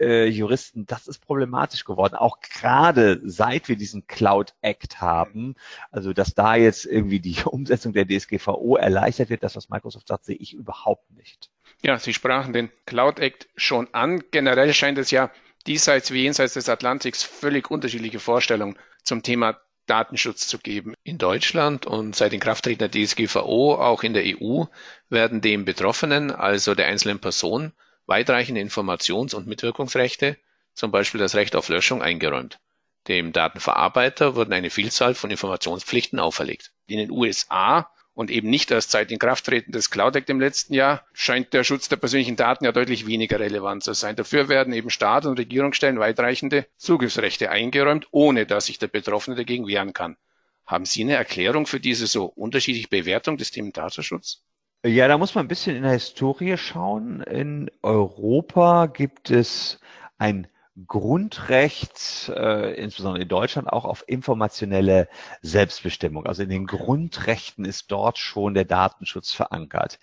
äh, 0.00 0.26
Juristen, 0.26 0.86
das 0.86 1.06
ist 1.06 1.24
problematisch 1.24 1.84
geworden. 1.84 2.16
Auch 2.16 2.40
gerade 2.40 3.20
seit 3.22 3.68
wir 3.68 3.76
diesen 3.76 4.08
Cloud 4.08 4.54
Act 4.60 5.00
haben, 5.00 5.54
also 5.92 6.12
dass 6.12 6.34
da 6.34 6.56
jetzt 6.56 6.84
irgendwie 6.84 7.20
die 7.20 7.36
Umsetzung 7.44 7.92
der 7.92 8.08
DSGVO 8.08 8.74
erleichtert 8.74 9.30
wird, 9.30 9.44
das, 9.44 9.54
was 9.54 9.68
Microsoft 9.68 10.08
sagt, 10.08 10.24
sehe 10.24 10.36
ich 10.36 10.52
überhaupt 10.52 11.12
nicht. 11.12 11.48
Ja, 11.82 11.96
Sie 12.00 12.12
sprachen 12.12 12.52
den 12.52 12.70
Cloud 12.86 13.20
Act 13.20 13.48
schon 13.54 13.86
an. 13.92 14.20
Generell 14.32 14.74
scheint 14.74 14.98
es 14.98 15.12
ja 15.12 15.30
diesseits 15.68 16.10
wie 16.10 16.22
jenseits 16.22 16.54
des 16.54 16.68
Atlantiks 16.68 17.22
völlig 17.22 17.70
unterschiedliche 17.70 18.18
Vorstellungen 18.18 18.76
zum 19.04 19.22
Thema 19.22 19.60
Datenschutz 19.90 20.46
zu 20.46 20.58
geben. 20.58 20.94
In 21.02 21.18
Deutschland 21.18 21.84
und 21.84 22.14
seit 22.14 22.32
Inkrafttreten 22.32 22.88
der 22.88 23.06
DSGVO 23.06 23.74
auch 23.74 24.04
in 24.04 24.14
der 24.14 24.22
EU 24.24 24.64
werden 25.08 25.40
dem 25.40 25.64
Betroffenen, 25.64 26.30
also 26.30 26.76
der 26.76 26.86
einzelnen 26.86 27.18
Person, 27.18 27.72
weitreichende 28.06 28.60
Informations- 28.60 29.34
und 29.34 29.48
Mitwirkungsrechte, 29.48 30.36
zum 30.74 30.92
Beispiel 30.92 31.18
das 31.18 31.34
Recht 31.34 31.56
auf 31.56 31.68
Löschung, 31.68 32.02
eingeräumt. 32.02 32.60
Dem 33.08 33.32
Datenverarbeiter 33.32 34.36
wurden 34.36 34.52
eine 34.52 34.70
Vielzahl 34.70 35.14
von 35.14 35.30
Informationspflichten 35.30 36.20
auferlegt. 36.20 36.70
In 36.86 36.98
den 36.98 37.10
USA 37.10 37.90
und 38.20 38.30
eben 38.30 38.50
nicht 38.50 38.70
erst 38.70 38.90
seit 38.90 39.10
Inkrafttreten 39.10 39.72
des 39.72 39.88
Cloud 39.88 40.14
Act 40.14 40.28
im 40.28 40.40
letzten 40.40 40.74
Jahr, 40.74 41.06
scheint 41.14 41.54
der 41.54 41.64
Schutz 41.64 41.88
der 41.88 41.96
persönlichen 41.96 42.36
Daten 42.36 42.66
ja 42.66 42.70
deutlich 42.70 43.06
weniger 43.06 43.40
relevant 43.40 43.82
zu 43.82 43.94
sein. 43.94 44.14
Dafür 44.14 44.50
werden 44.50 44.74
eben 44.74 44.90
Staat 44.90 45.24
und 45.24 45.38
Regierungsstellen 45.38 45.98
weitreichende 45.98 46.66
Zugriffsrechte 46.76 47.50
eingeräumt, 47.50 48.08
ohne 48.10 48.44
dass 48.44 48.66
sich 48.66 48.78
der 48.78 48.88
Betroffene 48.88 49.36
dagegen 49.36 49.66
wehren 49.66 49.94
kann. 49.94 50.18
Haben 50.66 50.84
Sie 50.84 51.00
eine 51.00 51.14
Erklärung 51.14 51.66
für 51.66 51.80
diese 51.80 52.06
so 52.06 52.26
unterschiedliche 52.26 52.88
Bewertung 52.88 53.38
des 53.38 53.52
Themen 53.52 53.72
Datenschutz? 53.72 54.42
Ja, 54.84 55.08
da 55.08 55.16
muss 55.16 55.34
man 55.34 55.46
ein 55.46 55.48
bisschen 55.48 55.74
in 55.74 55.84
der 55.84 55.92
Historie 55.92 56.58
schauen. 56.58 57.22
In 57.22 57.70
Europa 57.80 58.84
gibt 58.84 59.30
es 59.30 59.80
ein 60.18 60.46
Grundrecht, 60.86 62.30
äh, 62.34 62.74
insbesondere 62.74 63.22
in 63.22 63.28
Deutschland, 63.28 63.72
auch 63.72 63.84
auf 63.84 64.04
informationelle 64.06 65.08
Selbstbestimmung. 65.42 66.26
Also 66.26 66.42
in 66.42 66.48
den 66.48 66.66
Grundrechten 66.66 67.64
ist 67.64 67.90
dort 67.90 68.18
schon 68.18 68.54
der 68.54 68.64
Datenschutz 68.64 69.32
verankert. 69.32 69.98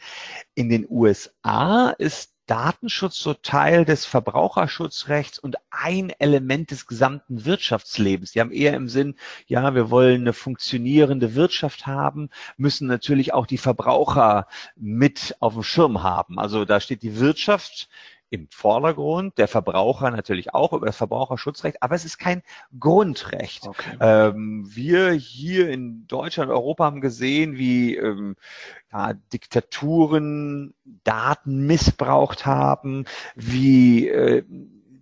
In 0.56 0.70
den 0.70 0.86
USA 0.90 1.90
ist 1.90 2.34
Datenschutz 2.48 3.18
so 3.18 3.34
Teil 3.34 3.84
des 3.84 4.06
Verbraucherschutzrechts 4.06 5.38
und 5.38 5.58
ein 5.70 6.12
Element 6.18 6.72
des 6.72 6.88
gesamten 6.88 7.44
Wirtschaftslebens. 7.44 8.32
Die 8.32 8.40
haben 8.40 8.52
eher 8.52 8.74
im 8.74 8.88
Sinn, 8.88 9.16
ja, 9.48 9.76
wir 9.76 9.92
wollen 9.92 10.22
eine 10.22 10.34
funktionierende 10.34 11.36
Wirtschaft 11.36 11.86
haben, 11.86 12.30
müssen 12.56 12.88
natürlich 12.88 13.34
auch 13.34 13.48
die 13.48 13.58
Verbraucher 13.58 14.48
mit 14.78 15.36
auf 15.42 15.54
dem 15.54 15.64
Schirm 15.64 16.04
haben. 16.04 16.40
Also 16.40 16.64
da 16.64 16.80
steht 16.80 17.04
die 17.04 17.20
Wirtschaft 17.20 17.90
im 18.30 18.48
Vordergrund, 18.52 19.38
der 19.38 19.48
Verbraucher 19.48 20.12
natürlich 20.12 20.54
auch 20.54 20.74
über 20.74 20.86
das 20.86 20.98
Verbraucherschutzrecht, 20.98 21.82
aber 21.82 21.96
es 21.96 22.06
ist 22.06 22.18
kein 22.18 22.44
Grundrecht. 22.80 23.68
Okay. 23.68 23.98
Ähm, 24.00 24.68
wir 24.68 25.12
hier 25.12 25.70
in 25.70 26.08
Deutschland, 26.08 26.52
Europa 26.52 26.86
haben 26.86 27.02
gesehen, 27.02 27.58
wie 27.58 27.96
ähm, 27.96 28.36
ja, 28.92 29.14
Diktaturen 29.14 30.74
Daten 31.04 31.66
missbraucht 31.66 32.46
haben, 32.46 33.06
wie 33.36 34.08
äh, 34.10 34.44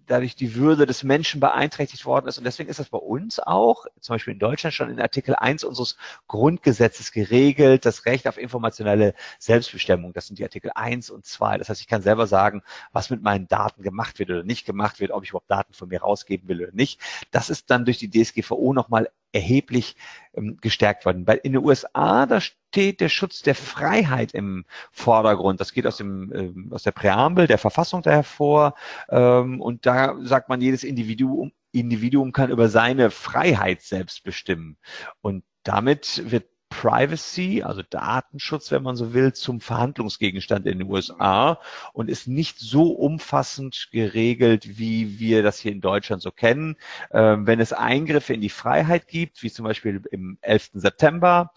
dadurch 0.08 0.36
die 0.36 0.56
Würde 0.56 0.86
des 0.86 1.04
Menschen 1.04 1.40
beeinträchtigt 1.40 2.06
worden 2.06 2.28
ist. 2.28 2.38
Und 2.38 2.44
deswegen 2.44 2.70
ist 2.70 2.80
das 2.80 2.90
bei 2.90 2.98
uns 2.98 3.40
auch, 3.40 3.86
zum 4.00 4.16
Beispiel 4.16 4.34
in 4.34 4.40
Deutschland 4.40 4.74
schon 4.74 4.90
in 4.90 5.00
Artikel 5.00 5.36
1 5.36 5.64
unseres 5.64 5.98
Grundgesetzes 6.28 7.12
geregelt, 7.12 7.86
das 7.86 8.06
Recht 8.06 8.28
auf 8.28 8.38
informationelle 8.38 9.14
Selbstbestimmung. 9.40 10.14
Das 10.14 10.28
sind 10.28 10.40
die 10.40 10.44
Artikel 10.44 10.72
1 10.74 11.10
und 11.10 11.26
2. 11.26 11.58
Das 11.58 11.70
heißt, 11.70 11.82
ich 11.82 11.88
kann 11.88 12.02
selber 12.02 12.28
sagen, 12.28 12.62
was 12.92 13.10
mit 13.10 13.22
meinen 13.22 13.48
Daten 13.48 13.84
gemacht 13.84 14.20
wird 14.20 14.30
oder 14.30 14.44
nicht 14.44 14.66
gemacht 14.66 15.00
wird, 15.00 15.12
ob 15.12 15.24
ich 15.24 15.30
überhaupt 15.30 15.52
Daten 15.52 15.74
von 15.74 15.90
mir 15.90 16.02
rausgeben 16.02 16.48
will 16.48 16.64
oder 16.64 16.74
nicht. 16.74 17.00
Das 17.32 17.50
ist 17.50 17.70
dann 17.70 17.86
durch 17.86 17.98
die 17.98 18.10
DSGVO 18.10 18.74
nochmal 18.74 19.10
erheblich 19.36 19.96
ähm, 20.34 20.58
gestärkt 20.62 21.06
worden. 21.06 21.26
Bei, 21.26 21.36
in 21.36 21.54
den 21.54 21.64
USA, 21.64 22.26
da 22.26 22.42
steht 22.42 23.02
der 23.02 23.10
Schutz 23.10 23.42
der 23.42 23.56
Freiheit 23.56 24.34
im 24.34 24.66
Vordergrund. 24.92 25.60
Das 25.60 25.74
geht 25.74 25.86
aus, 25.86 25.98
dem, 25.98 26.32
ähm, 26.34 26.70
aus 26.72 26.84
der 26.84 26.92
Präambel 26.92 27.46
der 27.46 27.58
Verfassung 27.58 28.02
da 28.02 28.12
hervor. 28.12 28.74
Ähm, 29.10 29.62
und 29.62 29.86
da 29.86 30.16
sagt 30.22 30.50
man, 30.50 30.62
jedes 30.62 30.84
Individuum, 30.84 31.52
Individuum 31.72 32.32
kann 32.32 32.50
über 32.50 32.70
seine 32.70 33.12
Freiheit 33.12 33.82
selbst 33.82 34.24
bestimmen. 34.24 34.78
Und 35.22 35.44
damit 35.64 36.32
wird 36.32 36.46
Privacy, 36.70 37.64
also 37.64 37.82
Datenschutz, 37.90 38.72
wenn 38.72 38.84
man 38.84 38.96
so 38.96 39.14
will, 39.14 39.34
zum 39.34 39.62
Verhandlungsgegenstand 39.62 40.66
in 40.66 40.80
den 40.80 40.90
USA 40.90 41.60
und 41.94 42.10
ist 42.10 42.28
nicht 42.28 42.60
so 42.60 42.92
umfassend 42.92 43.90
geregelt, 43.92 44.78
wie 44.78 45.20
wir 45.20 45.44
das 45.44 45.60
hier 45.60 45.72
in 45.72 45.82
Deutschland 45.82 46.22
so 46.22 46.32
kennen. 46.32 46.76
Ähm, 47.12 47.48
wenn 47.48 47.60
es 47.60 47.74
Eingriffe 47.74 48.34
in 48.34 48.42
die 48.42 48.50
Freiheit 48.50 49.08
gibt, 49.08 49.44
wie 49.44 49.52
zum 49.52 49.66
Beispiel 49.66 50.02
im 50.12 50.38
11. 50.42 50.72
September, 50.74 51.52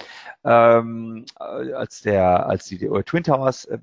ähm, 0.45 1.25
als 1.37 2.03
der, 2.03 2.47
als 2.47 2.67
die, 2.67 2.79
Twin 2.79 3.25
Towers 3.25 3.65
äh, 3.65 3.79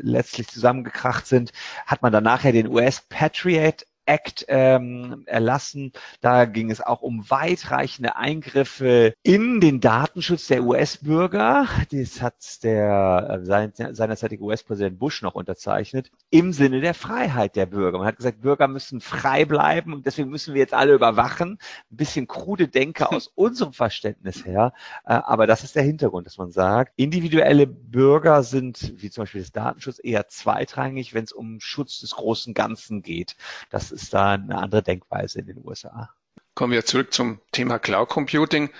letztlich 0.00 0.48
zusammengekracht 0.48 1.26
sind, 1.26 1.52
hat 1.86 2.02
man 2.02 2.12
dann 2.12 2.24
nachher 2.24 2.52
den 2.52 2.68
US 2.68 3.02
Patriot 3.08 3.84
Act 4.08 4.46
ähm, 4.48 5.22
erlassen. 5.26 5.92
Da 6.20 6.46
ging 6.46 6.70
es 6.70 6.80
auch 6.80 7.02
um 7.02 7.28
weitreichende 7.28 8.16
Eingriffe 8.16 9.14
in 9.22 9.60
den 9.60 9.80
Datenschutz 9.80 10.46
der 10.46 10.64
US-Bürger. 10.64 11.66
Das 11.92 12.22
hat 12.22 12.34
der 12.62 13.40
äh, 13.44 13.94
seinerzeitige 13.94 14.42
US-Präsident 14.42 14.98
Bush 14.98 15.20
noch 15.22 15.34
unterzeichnet. 15.34 16.10
Im 16.30 16.52
Sinne 16.52 16.80
der 16.80 16.94
Freiheit 16.94 17.54
der 17.54 17.66
Bürger. 17.66 17.98
Man 17.98 18.06
hat 18.06 18.16
gesagt, 18.16 18.40
Bürger 18.40 18.66
müssen 18.66 19.00
frei 19.00 19.44
bleiben 19.44 19.92
und 19.92 20.06
deswegen 20.06 20.30
müssen 20.30 20.54
wir 20.54 20.60
jetzt 20.60 20.74
alle 20.74 20.94
überwachen. 20.94 21.58
Ein 21.90 21.96
bisschen 21.96 22.26
krude 22.26 22.68
Denke 22.68 23.12
aus 23.12 23.28
unserem 23.34 23.74
Verständnis 23.74 24.46
her. 24.46 24.72
Äh, 25.04 25.12
aber 25.12 25.46
das 25.46 25.64
ist 25.64 25.76
der 25.76 25.82
Hintergrund, 25.82 26.26
dass 26.26 26.38
man 26.38 26.50
sagt, 26.50 26.94
individuelle 26.96 27.66
Bürger 27.66 28.42
sind, 28.42 28.94
wie 28.96 29.10
zum 29.10 29.22
Beispiel 29.22 29.42
das 29.42 29.52
Datenschutz, 29.52 30.00
eher 30.02 30.28
zweitrangig, 30.28 31.12
wenn 31.12 31.24
es 31.24 31.32
um 31.32 31.60
Schutz 31.60 32.00
des 32.00 32.12
großen 32.12 32.54
Ganzen 32.54 33.02
geht. 33.02 33.36
Das 33.68 33.97
ist 34.02 34.14
da 34.14 34.32
eine 34.32 34.58
andere 34.58 34.82
Denkweise 34.82 35.40
in 35.40 35.46
den 35.46 35.64
USA. 35.64 36.10
Kommen 36.54 36.72
wir 36.72 36.84
zurück 36.84 37.12
zum 37.12 37.40
Thema 37.52 37.78
Cloud 37.78 38.08
Computing. 38.08 38.70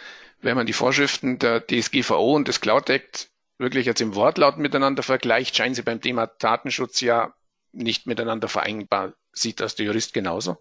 Wenn 0.41 0.57
man 0.57 0.67
die 0.67 0.73
Vorschriften 0.73 1.39
der 1.39 1.67
DSGVO 1.67 2.35
und 2.35 2.49
des 2.49 2.61
Cloud 2.61 2.91
Act 2.91 3.31
wirklich 3.59 3.87
jetzt 3.87 4.01
im 4.01 4.15
Wortlaut 4.15 4.59
miteinander 4.59 5.03
vergleicht, 5.03 5.57
scheinen 5.57 5.75
sie 5.75 5.83
beim 5.83 6.01
Thema 6.01 6.27
Datenschutz 6.27 7.01
ja 7.01 7.35
nicht 7.73 8.07
miteinander 8.07 8.49
vereinbar. 8.49 9.15
Sieht 9.33 9.61
das 9.61 9.75
der 9.75 9.87
Jurist 9.87 10.15
genauso? 10.15 10.59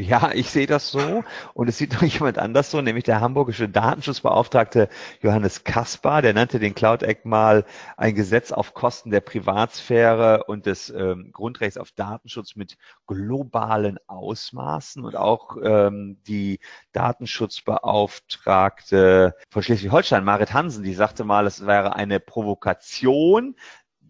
Ja, 0.00 0.30
ich 0.32 0.50
sehe 0.50 0.66
das 0.66 0.90
so. 0.90 1.22
Und 1.52 1.68
es 1.68 1.76
sieht 1.76 1.92
noch 2.00 2.00
jemand 2.02 2.38
anders 2.38 2.70
so, 2.70 2.80
nämlich 2.80 3.04
der 3.04 3.20
hamburgische 3.20 3.68
Datenschutzbeauftragte 3.68 4.88
Johannes 5.20 5.64
Kaspar, 5.64 6.22
der 6.22 6.32
nannte 6.32 6.58
den 6.58 6.74
Cloud 6.74 7.02
Act 7.02 7.26
mal 7.26 7.66
ein 7.98 8.14
Gesetz 8.14 8.50
auf 8.50 8.72
Kosten 8.72 9.10
der 9.10 9.20
Privatsphäre 9.20 10.44
und 10.44 10.64
des 10.66 10.88
ähm, 10.90 11.32
Grundrechts 11.32 11.76
auf 11.76 11.92
Datenschutz 11.92 12.56
mit 12.56 12.78
globalen 13.06 13.98
Ausmaßen. 14.06 15.04
Und 15.04 15.16
auch 15.16 15.58
ähm, 15.62 16.16
die 16.26 16.60
Datenschutzbeauftragte 16.92 19.34
von 19.50 19.62
Schleswig-Holstein, 19.62 20.24
Marit 20.24 20.54
Hansen, 20.54 20.82
die 20.82 20.94
sagte 20.94 21.24
mal, 21.24 21.46
es 21.46 21.66
wäre 21.66 21.94
eine 21.94 22.20
Provokation, 22.20 23.54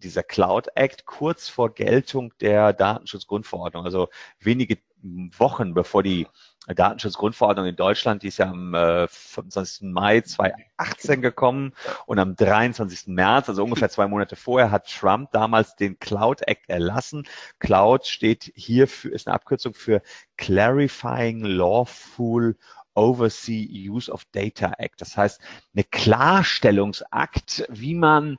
dieser 0.01 0.23
Cloud 0.23 0.69
Act 0.75 1.05
kurz 1.05 1.47
vor 1.47 1.73
Geltung 1.73 2.33
der 2.39 2.73
Datenschutzgrundverordnung, 2.73 3.85
also 3.85 4.09
wenige 4.39 4.77
Wochen 5.03 5.73
bevor 5.73 6.03
die 6.03 6.27
Datenschutzgrundverordnung 6.67 7.65
in 7.65 7.75
Deutschland, 7.75 8.21
die 8.21 8.27
ist 8.27 8.37
ja 8.37 8.49
am 8.49 8.75
äh, 8.75 9.07
25. 9.07 9.89
Mai 9.89 10.21
2018 10.21 11.21
gekommen 11.21 11.73
und 12.05 12.19
am 12.19 12.35
23. 12.35 13.07
März, 13.07 13.49
also 13.49 13.63
ungefähr 13.63 13.89
zwei 13.89 14.07
Monate 14.07 14.35
vorher, 14.35 14.69
hat 14.69 14.87
Trump 14.87 15.31
damals 15.31 15.75
den 15.75 15.97
Cloud 15.99 16.41
Act 16.47 16.69
erlassen. 16.69 17.27
Cloud 17.59 18.05
steht 18.05 18.51
hier 18.55 18.87
für, 18.87 19.09
ist 19.09 19.27
eine 19.27 19.35
Abkürzung 19.35 19.73
für 19.73 20.01
Clarifying 20.37 21.43
Lawful 21.43 22.57
Oversee 22.93 23.67
Use 23.89 24.11
of 24.11 24.25
Data 24.31 24.73
Act. 24.77 25.01
Das 25.01 25.17
heißt, 25.17 25.41
eine 25.73 25.83
Klarstellungsakt, 25.83 27.65
wie 27.69 27.95
man 27.95 28.37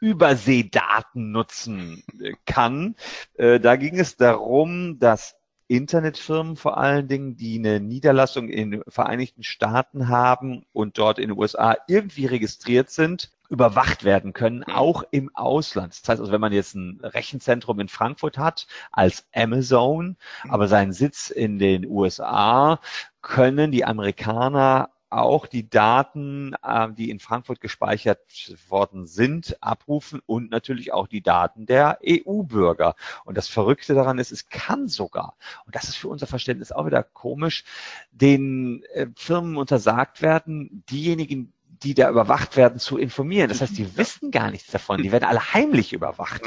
Überseedaten 0.00 1.32
nutzen 1.32 2.04
kann. 2.46 2.94
Äh, 3.34 3.58
da 3.58 3.76
ging 3.76 3.98
es 3.98 4.16
darum, 4.16 4.98
dass 5.00 5.37
Internetfirmen 5.68 6.56
vor 6.56 6.78
allen 6.78 7.08
Dingen, 7.08 7.36
die 7.36 7.58
eine 7.58 7.78
Niederlassung 7.78 8.48
in 8.48 8.70
den 8.70 8.82
Vereinigten 8.88 9.42
Staaten 9.42 10.08
haben 10.08 10.64
und 10.72 10.98
dort 10.98 11.18
in 11.18 11.28
den 11.28 11.38
USA 11.38 11.76
irgendwie 11.86 12.26
registriert 12.26 12.90
sind, 12.90 13.30
überwacht 13.50 14.04
werden 14.04 14.32
können, 14.32 14.64
mhm. 14.66 14.74
auch 14.74 15.04
im 15.10 15.30
Ausland. 15.34 15.92
Das 15.92 16.08
heißt 16.08 16.20
also, 16.20 16.32
wenn 16.32 16.40
man 16.40 16.52
jetzt 16.52 16.74
ein 16.74 17.00
Rechenzentrum 17.02 17.80
in 17.80 17.88
Frankfurt 17.88 18.38
hat 18.38 18.66
als 18.92 19.26
Amazon, 19.34 20.16
mhm. 20.44 20.50
aber 20.50 20.68
seinen 20.68 20.92
Sitz 20.92 21.30
in 21.30 21.58
den 21.58 21.86
USA, 21.86 22.80
können 23.20 23.70
die 23.70 23.84
Amerikaner 23.84 24.90
auch 25.10 25.46
die 25.46 25.68
Daten, 25.68 26.54
äh, 26.62 26.88
die 26.92 27.10
in 27.10 27.18
Frankfurt 27.18 27.60
gespeichert 27.60 28.20
worden 28.68 29.06
sind, 29.06 29.56
abrufen 29.62 30.20
und 30.26 30.50
natürlich 30.50 30.92
auch 30.92 31.06
die 31.06 31.22
Daten 31.22 31.66
der 31.66 31.98
EU-Bürger. 32.06 32.94
Und 33.24 33.36
das 33.36 33.48
Verrückte 33.48 33.94
daran 33.94 34.18
ist, 34.18 34.32
es 34.32 34.48
kann 34.48 34.88
sogar, 34.88 35.36
und 35.66 35.74
das 35.74 35.84
ist 35.84 35.96
für 35.96 36.08
unser 36.08 36.26
Verständnis 36.26 36.72
auch 36.72 36.86
wieder 36.86 37.02
komisch, 37.02 37.64
den 38.10 38.82
äh, 38.94 39.06
Firmen 39.16 39.56
untersagt 39.56 40.22
werden, 40.22 40.84
diejenigen, 40.90 41.52
die 41.82 41.94
da 41.94 42.10
überwacht 42.10 42.56
werden, 42.56 42.78
zu 42.78 42.98
informieren. 42.98 43.48
Das 43.48 43.60
heißt, 43.60 43.78
die 43.78 43.96
wissen 43.96 44.30
gar 44.30 44.50
nichts 44.50 44.70
davon. 44.70 45.02
Die 45.02 45.12
werden 45.12 45.24
alle 45.24 45.52
heimlich 45.54 45.92
überwacht. 45.92 46.42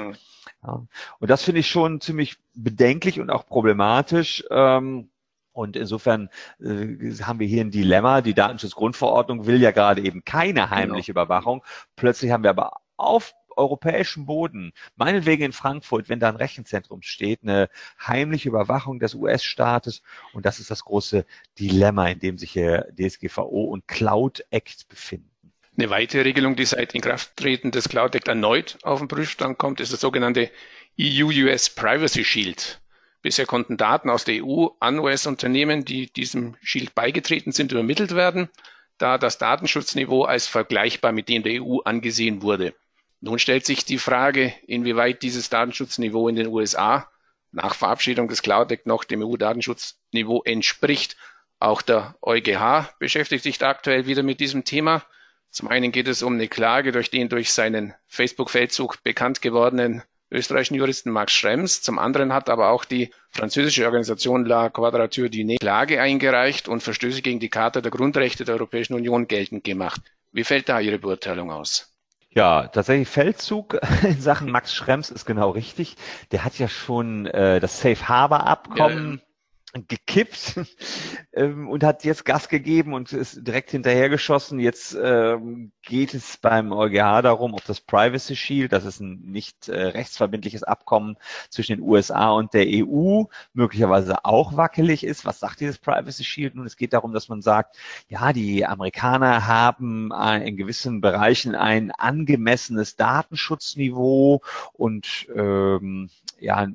Ja. 0.64 0.86
Und 1.20 1.30
das 1.30 1.44
finde 1.44 1.62
ich 1.62 1.70
schon 1.70 2.02
ziemlich 2.02 2.38
bedenklich 2.54 3.20
und 3.20 3.30
auch 3.30 3.46
problematisch. 3.46 4.44
Ähm, 4.50 5.11
und 5.54 5.76
insofern 5.76 6.30
äh, 6.60 7.14
haben 7.24 7.40
wir 7.40 7.48
hier 7.48 7.62
ein 7.62 7.72
Dilemma. 7.72 8.22
Die 8.22 8.34
Datenschutzgrundverordnung 8.34 9.46
will 9.46 9.62
ja 9.62 9.72
gerade 9.72 10.02
eben 10.02 10.24
keine 10.24 10.70
heimliche 10.70 11.14
genau. 11.14 11.24
Überwachung. 11.24 11.64
Plötzlich 11.96 12.32
haben 12.32 12.44
wir 12.44 12.52
aber 12.52 12.78
auf 12.98 13.34
europäischem 13.58 14.26
Boden, 14.26 14.72
meinetwegen 14.96 15.44
in 15.44 15.52
Frankfurt, 15.52 16.10
wenn 16.10 16.20
da 16.20 16.30
ein 16.30 16.36
Rechenzentrum 16.36 17.02
steht, 17.02 17.42
eine 17.44 17.70
heimliche 18.00 18.50
Überwachung 18.50 19.00
des 19.00 19.14
US-Staates. 19.14 20.02
Und 20.34 20.46
das 20.46 20.60
ist 20.60 20.72
das 20.72 20.86
große 20.86 21.26
Dilemma, 21.60 22.08
in 22.08 22.20
dem 22.20 22.38
sich 22.38 22.52
hier 22.52 22.88
DSGVO 22.98 23.64
und 23.66 23.88
Cloud 23.88 24.46
Act 24.50 24.88
befinden. 24.88 25.30
Eine 25.78 25.90
weitere 25.90 26.24
Regelung, 26.24 26.56
die 26.56 26.66
seit 26.66 26.94
Inkrafttreten 26.94 27.72
des 27.72 27.88
Cloud 27.88 28.16
Act 28.16 28.28
erneut 28.28 28.78
auf 28.84 29.00
den 29.00 29.08
Prüfstand 29.08 29.58
kommt, 29.58 29.80
ist 29.80 29.94
das 29.94 30.02
sogenannte 30.02 30.52
EU-US 31.00 31.70
Privacy 31.70 32.24
Shield. 32.24 32.82
Bisher 33.22 33.46
konnten 33.46 33.78
Daten 33.78 34.10
aus 34.10 34.24
der 34.24 34.44
EU 34.44 34.68
an 34.80 35.00
US-Unternehmen, 35.00 35.86
die 35.86 36.12
diesem 36.12 36.56
Shield 36.62 36.96
beigetreten 36.96 37.52
sind, 37.52 37.72
übermittelt 37.72 38.16
werden, 38.16 38.50
da 38.98 39.18
das 39.18 39.38
Datenschutzniveau 39.38 40.24
als 40.24 40.48
vergleichbar 40.48 41.12
mit 41.12 41.30
dem 41.30 41.44
der 41.44 41.62
EU 41.62 41.80
angesehen 41.86 42.42
wurde. 42.42 42.74
Nun 43.20 43.38
stellt 43.38 43.66
sich 43.66 43.86
die 43.86 44.00
Frage, 44.00 44.54
inwieweit 44.66 45.22
dieses 45.22 45.50
Datenschutzniveau 45.50 46.28
in 46.28 46.36
den 46.36 46.48
USA 46.48 47.08
nach 47.52 47.76
Verabschiedung 47.76 48.28
des 48.28 48.42
Cloud 48.42 48.72
Act 48.72 48.88
noch 48.88 49.04
dem 49.04 49.22
EU-Datenschutzniveau 49.22 50.42
entspricht. 50.44 51.18
Auch 51.60 51.84
der 51.84 52.16
EuGH 52.24 52.96
beschäftigt 52.98 53.44
sich 53.44 53.64
aktuell 53.64 54.08
wieder 54.08 54.24
mit 54.24 54.40
diesem 54.40 54.64
Thema. 54.64 55.04
Zum 55.52 55.68
einen 55.68 55.92
geht 55.92 56.08
es 56.08 56.24
um 56.24 56.34
eine 56.34 56.48
Klage 56.48 56.92
durch 56.92 57.12
den 57.12 57.30
durch 57.30 57.52
seinen 57.52 57.94
Facebook-Feldzug 58.08 59.04
bekannt 59.04 59.42
gewordenen 59.42 60.02
österreichischen 60.32 60.76
Juristen 60.76 61.12
Max 61.12 61.34
Schrems. 61.34 61.82
Zum 61.82 62.00
anderen 62.00 62.34
hat 62.34 62.50
aber 62.50 62.70
auch 62.70 62.86
die 62.86 63.12
französische 63.30 63.86
Organisation 63.86 64.46
La 64.46 64.70
Quadrature 64.70 65.30
du 65.30 65.44
Net 65.44 65.60
Klage 65.60 66.02
eingereicht 66.02 66.68
und 66.68 66.82
Verstöße 66.82 67.22
gegen 67.22 67.40
die 67.40 67.50
Charta 67.50 67.82
der 67.82 67.92
Grundrechte 67.92 68.46
der 68.46 68.56
Europäischen 68.56 68.94
Union 68.94 69.28
geltend 69.28 69.64
gemacht. 69.64 70.02
Wie 70.32 70.44
fällt 70.44 70.70
da 70.70 70.80
Ihre 70.80 70.98
Beurteilung 70.98 71.52
aus? 71.52 71.92
Ja, 72.30 72.68
tatsächlich 72.68 73.10
Feldzug 73.10 73.78
in 74.04 74.22
Sachen 74.22 74.50
Max 74.50 74.74
Schrems 74.74 75.10
ist 75.10 75.26
genau 75.26 75.50
richtig. 75.50 75.98
Der 76.32 76.46
hat 76.46 76.58
ja 76.58 76.70
schon 76.70 77.26
äh, 77.26 77.60
das 77.60 77.82
Safe 77.82 78.08
Harbor 78.08 78.48
Abkommen 78.48 79.22
ja, 79.22 79.31
gekippt 79.74 80.60
ähm, 81.34 81.70
und 81.70 81.84
hat 81.84 82.04
jetzt 82.04 82.26
Gas 82.26 82.50
gegeben 82.50 82.94
und 82.94 83.14
ist 83.14 83.46
direkt 83.48 83.72
hinterhergeschossen. 83.72 84.60
Jetzt 84.60 84.98
ähm, 85.02 85.72
geht 85.82 86.14
es 86.14 86.38
beim 86.38 86.72
EuGH 86.74 87.22
darum, 87.22 87.54
ob 87.54 87.64
das 87.66 87.80
Privacy 87.80 88.36
Shield, 88.36 88.74
das 88.74 88.86
ist 88.86 89.00
ein 89.00 89.22
nicht 89.24 89.70
äh, 89.70 89.82
rechtsverbindliches 89.82 90.64
Abkommen 90.64 91.18
zwischen 91.50 91.78
den 91.78 91.82
USA 91.82 92.32
und 92.32 92.54
der 92.54 92.66
EU, 92.68 93.24
möglicherweise 93.54 94.26
auch 94.26 94.58
wackelig 94.58 95.04
ist. 95.04 95.26
Was 95.26 95.40
sagt 95.40 95.62
dieses 95.62 95.78
Privacy 95.78 96.24
Shield? 96.24 96.56
Nun, 96.56 96.66
es 96.66 96.76
geht 96.76 96.94
darum, 96.94 97.14
dass 97.14 97.30
man 97.30 97.42
sagt, 97.42 97.78
ja, 98.10 98.34
die 98.34 98.66
Amerikaner 98.66 99.48
haben 99.48 100.12
äh, 100.12 100.48
in 100.48 100.58
gewissen 100.58 101.00
Bereichen 101.02 101.56
ein 101.56 101.92
angemessenes 101.92 102.98
Datenschutzniveau 102.98 104.42
und 104.74 105.28
ähm, 105.34 106.10
ja, 106.42 106.68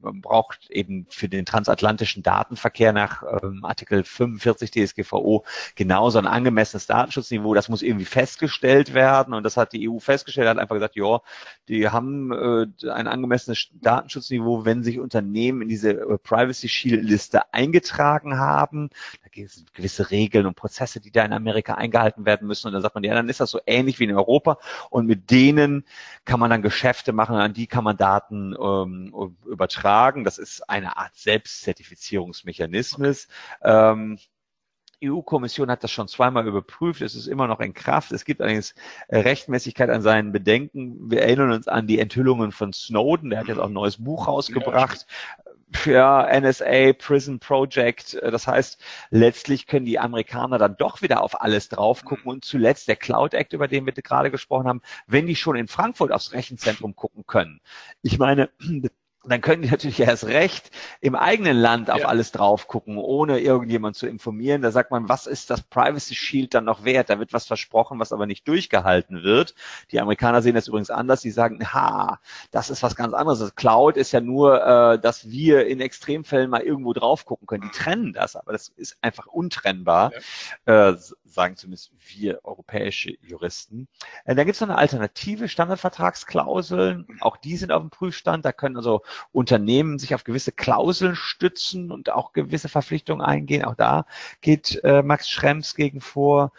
man 0.00 0.20
braucht 0.20 0.68
eben 0.70 1.06
für 1.08 1.28
den 1.28 1.46
transatlantischen 1.46 2.22
Datenverkehr 2.42 2.92
nach 2.92 3.22
ähm, 3.42 3.64
Artikel 3.64 4.02
45 4.02 4.72
DSGVO 4.72 5.44
genauso 5.76 6.18
ein 6.18 6.26
angemessenes 6.26 6.86
Datenschutzniveau. 6.86 7.54
Das 7.54 7.68
muss 7.68 7.82
irgendwie 7.82 8.04
festgestellt 8.04 8.94
werden 8.94 9.32
und 9.32 9.44
das 9.44 9.56
hat 9.56 9.72
die 9.72 9.88
EU 9.88 9.98
festgestellt, 10.00 10.48
hat 10.48 10.58
einfach 10.58 10.74
gesagt, 10.74 10.96
ja, 10.96 11.20
die 11.68 11.88
haben 11.88 12.32
äh, 12.32 12.90
ein 12.90 13.06
angemessenes 13.06 13.68
Datenschutzniveau, 13.74 14.64
wenn 14.64 14.82
sich 14.82 14.98
Unternehmen 14.98 15.62
in 15.62 15.68
diese 15.68 15.92
äh, 15.92 16.18
Privacy 16.18 16.68
Shield 16.68 17.04
Liste 17.04 17.54
eingetragen 17.54 18.38
haben. 18.38 18.90
Da 19.22 19.28
gewisse 19.32 20.10
Regeln 20.10 20.46
und 20.46 20.54
Prozesse, 20.54 21.00
die 21.00 21.10
da 21.10 21.24
in 21.24 21.32
Amerika 21.32 21.74
eingehalten 21.74 22.24
werden 22.24 22.46
müssen. 22.46 22.68
Und 22.68 22.74
dann 22.74 22.82
sagt 22.82 22.94
man, 22.94 23.02
ja, 23.04 23.14
dann 23.14 23.28
ist 23.28 23.40
das 23.40 23.50
so 23.50 23.60
ähnlich 23.66 23.98
wie 23.98 24.04
in 24.04 24.14
Europa 24.14 24.58
und 24.90 25.06
mit 25.06 25.30
denen 25.30 25.84
kann 26.24 26.38
man 26.38 26.50
dann 26.50 26.62
Geschäfte 26.62 27.12
machen, 27.12 27.36
an 27.36 27.54
die 27.54 27.66
kann 27.66 27.84
man 27.84 27.96
Daten 27.96 28.54
ähm, 28.60 29.12
übertragen. 29.46 30.24
Das 30.24 30.38
ist 30.38 30.68
eine 30.68 30.96
Art 30.96 31.16
Selbstzertifizierungsmechanismus. 31.16 33.28
Ähm, 33.62 34.18
EU-Kommission 35.02 35.70
hat 35.70 35.82
das 35.82 35.90
schon 35.90 36.08
zweimal 36.08 36.46
überprüft. 36.46 37.02
Es 37.02 37.14
ist 37.14 37.26
immer 37.26 37.48
noch 37.48 37.60
in 37.60 37.74
Kraft. 37.74 38.12
Es 38.12 38.24
gibt 38.24 38.40
allerdings 38.40 38.74
Rechtmäßigkeit 39.10 39.90
an 39.90 40.02
seinen 40.02 40.32
Bedenken. 40.32 41.10
Wir 41.10 41.22
erinnern 41.22 41.52
uns 41.52 41.68
an 41.68 41.86
die 41.86 41.98
Enthüllungen 41.98 42.52
von 42.52 42.72
Snowden. 42.72 43.30
Der 43.30 43.40
hat 43.40 43.48
jetzt 43.48 43.58
auch 43.58 43.66
ein 43.66 43.72
neues 43.72 44.02
Buch 44.02 44.28
rausgebracht. 44.28 45.06
Ja, 45.44 45.51
NSA, 45.72 46.92
Prison 46.94 47.38
Project. 47.38 48.14
Das 48.22 48.46
heißt, 48.46 48.80
letztlich 49.10 49.66
können 49.66 49.86
die 49.86 49.98
Amerikaner 49.98 50.58
dann 50.58 50.76
doch 50.76 51.02
wieder 51.02 51.22
auf 51.22 51.40
alles 51.40 51.68
drauf 51.68 52.04
gucken. 52.04 52.30
Und 52.30 52.44
zuletzt 52.44 52.88
der 52.88 52.96
Cloud 52.96 53.34
Act, 53.34 53.52
über 53.52 53.68
den 53.68 53.86
wir 53.86 53.92
gerade 53.92 54.30
gesprochen 54.30 54.68
haben, 54.68 54.82
wenn 55.06 55.26
die 55.26 55.36
schon 55.36 55.56
in 55.56 55.68
Frankfurt 55.68 56.12
aufs 56.12 56.32
Rechenzentrum 56.32 56.94
gucken 56.96 57.24
können. 57.26 57.60
Ich 58.02 58.18
meine, 58.18 58.50
dann 59.24 59.40
können 59.40 59.62
die 59.62 59.70
natürlich 59.70 60.00
erst 60.00 60.26
recht 60.26 60.70
im 61.00 61.14
eigenen 61.14 61.56
Land 61.56 61.90
auf 61.90 62.00
ja. 62.00 62.08
alles 62.08 62.32
drauf 62.32 62.66
gucken, 62.68 62.98
ohne 62.98 63.40
irgendjemand 63.40 63.96
zu 63.96 64.06
informieren. 64.06 64.62
Da 64.62 64.70
sagt 64.70 64.90
man, 64.90 65.08
was 65.08 65.26
ist 65.26 65.50
das 65.50 65.62
Privacy 65.62 66.14
Shield 66.14 66.54
dann 66.54 66.64
noch 66.64 66.84
wert? 66.84 67.10
Da 67.10 67.18
wird 67.18 67.32
was 67.32 67.46
versprochen, 67.46 67.98
was 67.98 68.12
aber 68.12 68.26
nicht 68.26 68.46
durchgehalten 68.48 69.22
wird. 69.22 69.54
Die 69.90 70.00
Amerikaner 70.00 70.42
sehen 70.42 70.54
das 70.54 70.68
übrigens 70.68 70.90
anders. 70.90 71.20
Die 71.20 71.30
sagen, 71.30 71.72
ha, 71.72 72.20
das 72.50 72.70
ist 72.70 72.82
was 72.82 72.96
ganz 72.96 73.14
anderes. 73.14 73.38
Das 73.38 73.54
Cloud 73.54 73.96
ist 73.96 74.12
ja 74.12 74.20
nur, 74.20 74.64
äh, 74.64 74.98
dass 74.98 75.28
wir 75.30 75.66
in 75.66 75.80
Extremfällen 75.80 76.50
mal 76.50 76.62
irgendwo 76.62 76.92
drauf 76.92 77.24
gucken 77.24 77.46
können. 77.46 77.62
Die 77.62 77.78
trennen 77.78 78.12
das, 78.12 78.36
aber 78.36 78.52
das 78.52 78.68
ist 78.68 78.96
einfach 79.02 79.26
untrennbar. 79.26 80.12
Ja. 80.66 80.90
Äh, 80.90 80.96
sagen 81.32 81.56
zumindest 81.56 81.92
wir 82.14 82.44
europäische 82.44 83.16
Juristen. 83.22 83.88
Äh, 84.24 84.34
dann 84.34 84.46
gibt 84.46 84.56
es 84.56 84.60
noch 84.60 84.68
eine 84.68 84.78
alternative 84.78 85.48
Standardvertragsklauseln. 85.48 87.06
Auch 87.20 87.36
die 87.36 87.56
sind 87.56 87.72
auf 87.72 87.82
dem 87.82 87.90
Prüfstand. 87.90 88.44
Da 88.44 88.52
können 88.52 88.76
also 88.76 89.02
Unternehmen 89.32 89.98
sich 89.98 90.14
auf 90.14 90.24
gewisse 90.24 90.52
Klauseln 90.52 91.16
stützen 91.16 91.90
und 91.90 92.10
auch 92.10 92.32
gewisse 92.32 92.68
Verpflichtungen 92.68 93.24
eingehen. 93.24 93.64
Auch 93.64 93.74
da 93.74 94.06
geht 94.40 94.82
äh, 94.84 95.02
Max 95.02 95.28
Schrems 95.28 95.74
gegen 95.74 96.00
vor. 96.00 96.52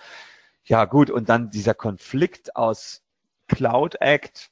Ja 0.65 0.85
gut, 0.85 1.09
und 1.09 1.29
dann 1.29 1.49
dieser 1.49 1.73
Konflikt 1.73 2.55
aus 2.55 3.01
Cloud 3.47 3.95
Act, 3.99 4.49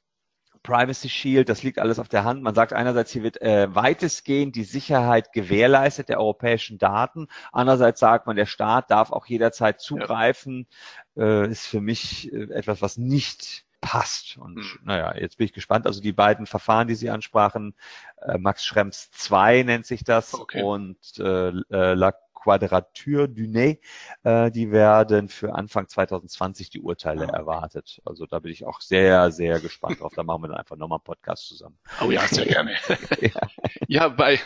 Privacy 0.63 1.09
Shield, 1.09 1.49
das 1.49 1.63
liegt 1.63 1.79
alles 1.79 1.97
auf 1.97 2.07
der 2.07 2.23
Hand. 2.23 2.43
Man 2.43 2.53
sagt 2.53 2.73
einerseits, 2.73 3.11
hier 3.11 3.23
wird 3.23 3.41
äh, 3.41 3.73
weitestgehend 3.73 4.55
die 4.55 4.63
Sicherheit 4.63 5.33
gewährleistet 5.33 6.09
der 6.09 6.19
europäischen 6.19 6.77
Daten. 6.77 7.27
Andererseits 7.51 7.99
sagt 7.99 8.27
man, 8.27 8.35
der 8.35 8.45
Staat 8.45 8.91
darf 8.91 9.11
auch 9.11 9.25
jederzeit 9.25 9.79
zugreifen. 9.81 10.67
Ja. 11.15 11.43
Äh, 11.43 11.51
ist 11.51 11.65
für 11.65 11.81
mich 11.81 12.31
äh, 12.31 12.51
etwas, 12.53 12.81
was 12.81 12.97
nicht 12.97 13.65
passt. 13.81 14.37
Und 14.37 14.55
mhm. 14.55 14.79
naja, 14.83 15.15
jetzt 15.17 15.37
bin 15.37 15.45
ich 15.45 15.53
gespannt. 15.53 15.87
Also 15.87 16.01
die 16.01 16.13
beiden 16.13 16.45
Verfahren, 16.45 16.87
die 16.87 16.95
Sie 16.95 17.09
ansprachen, 17.09 17.73
äh, 18.21 18.37
Max 18.37 18.63
Schrems 18.63 19.11
2 19.11 19.63
nennt 19.63 19.85
sich 19.85 20.03
das 20.03 20.33
okay. 20.35 20.61
und 20.61 20.97
äh, 21.19 21.49
äh 21.49 21.93
La 21.93 22.13
Quadrature 22.41 23.29
du 23.29 23.47
Nez, 23.47 23.79
äh, 24.23 24.51
die 24.51 24.71
werden 24.71 25.29
für 25.29 25.53
Anfang 25.53 25.87
2020 25.87 26.69
die 26.69 26.81
Urteile 26.81 27.29
ah. 27.29 27.37
erwartet. 27.37 28.01
Also 28.05 28.25
da 28.25 28.39
bin 28.39 28.51
ich 28.51 28.65
auch 28.65 28.81
sehr, 28.81 29.31
sehr 29.31 29.59
gespannt 29.59 30.01
drauf. 30.01 30.13
Da 30.15 30.23
machen 30.23 30.43
wir 30.43 30.47
dann 30.49 30.57
einfach 30.57 30.75
nochmal 30.75 30.97
einen 30.97 31.03
Podcast 31.03 31.47
zusammen. 31.47 31.77
Oh 32.01 32.09
ja, 32.09 32.27
sehr 32.27 32.45
gerne. 32.45 32.75
ja. 33.21 33.41
ja, 33.87 34.07
bei 34.09 34.39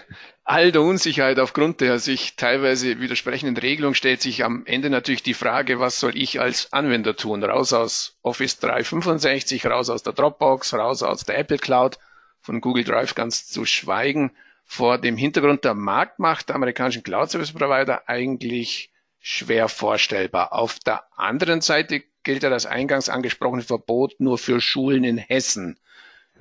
all 0.43 0.71
der 0.71 0.81
Unsicherheit 0.81 1.39
aufgrund 1.39 1.81
der 1.81 1.99
sich 1.99 2.36
teilweise 2.36 2.99
widersprechenden 2.99 3.58
Regelungen 3.58 3.95
stellt 3.95 4.21
sich 4.21 4.43
am 4.43 4.65
Ende 4.65 4.89
natürlich 4.89 5.23
die 5.23 5.34
Frage, 5.34 5.79
was 5.79 5.99
soll 5.99 6.17
ich 6.17 6.39
als 6.41 6.73
Anwender 6.73 7.15
tun? 7.15 7.43
Raus 7.43 7.73
aus 7.73 8.17
Office 8.21 8.60
365, 8.60 9.65
raus 9.65 9.89
aus 9.89 10.03
der 10.03 10.13
Dropbox, 10.13 10.73
raus 10.73 11.01
aus 11.03 11.23
der 11.23 11.38
Apple 11.38 11.58
Cloud, 11.58 11.97
von 12.41 12.62
Google 12.62 12.84
Drive 12.84 13.15
ganz 13.15 13.47
zu 13.47 13.65
schweigen 13.65 14.31
vor 14.65 14.97
dem 14.97 15.15
Hintergrund 15.15 15.63
der 15.63 15.75
Marktmacht 15.75 16.49
der 16.49 16.56
amerikanischen 16.56 17.04
Cloud 17.04 17.30
Service 17.30 17.54
Provider 17.54 18.10
eigentlich 18.10 18.91
schwer 19.19 19.69
vorstellbar. 19.69 20.54
Auf 20.54 20.80
der 20.80 21.04
anderen 21.17 21.62
Seite 21.62 22.04
gilt 22.23 22.43
ja 22.43 22.49
das 22.49 22.65
eingangs 22.65 23.08
angesprochene 23.08 23.62
Verbot 23.62 24.15
nur 24.19 24.38
für 24.38 24.60
Schulen 24.60 25.04
in 25.04 25.17
Hessen. 25.17 25.80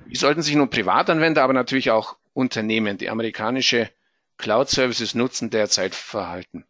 Wie 0.05 0.15
sollten 0.15 0.41
sich 0.41 0.55
nun 0.55 0.69
Privatanwender, 0.69 1.43
aber 1.43 1.53
natürlich 1.53 1.91
auch 1.91 2.17
Unternehmen, 2.33 2.97
die 2.97 3.09
amerikanische 3.09 3.89
Cloud 4.37 4.69
Services 4.69 5.15
nutzen, 5.15 5.49
derzeit 5.49 5.95
verhalten? 5.95 6.65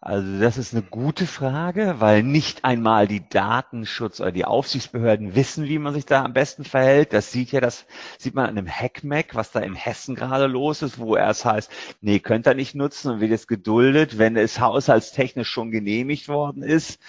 Also 0.00 0.38
das 0.38 0.58
ist 0.58 0.74
eine 0.74 0.82
gute 0.82 1.26
Frage, 1.26 1.96
weil 1.98 2.22
nicht 2.22 2.64
einmal 2.64 3.08
die 3.08 3.26
Datenschutz 3.28 4.20
oder 4.20 4.30
die 4.30 4.44
Aufsichtsbehörden 4.44 5.34
wissen, 5.34 5.64
wie 5.64 5.78
man 5.78 5.94
sich 5.94 6.04
da 6.04 6.22
am 6.22 6.34
besten 6.34 6.64
verhält. 6.64 7.12
Das 7.12 7.32
sieht 7.32 7.50
ja, 7.50 7.60
das 7.60 7.86
sieht 8.18 8.34
man 8.34 8.44
an 8.44 8.58
einem 8.58 8.68
Hackmack, 8.68 9.34
was 9.34 9.52
da 9.52 9.60
in 9.60 9.74
Hessen 9.74 10.14
gerade 10.14 10.46
los 10.46 10.82
ist, 10.82 10.98
wo 10.98 11.16
er 11.16 11.30
es 11.30 11.44
heißt, 11.44 11.70
nee, 12.02 12.18
könnt 12.18 12.46
ihr 12.46 12.54
nicht 12.54 12.74
nutzen 12.74 13.10
und 13.10 13.20
wird 13.20 13.30
jetzt 13.30 13.48
geduldet, 13.48 14.18
wenn 14.18 14.36
es 14.36 14.60
haushaltstechnisch 14.60 15.48
schon 15.48 15.70
genehmigt 15.70 16.28
worden 16.28 16.62
ist. 16.62 17.00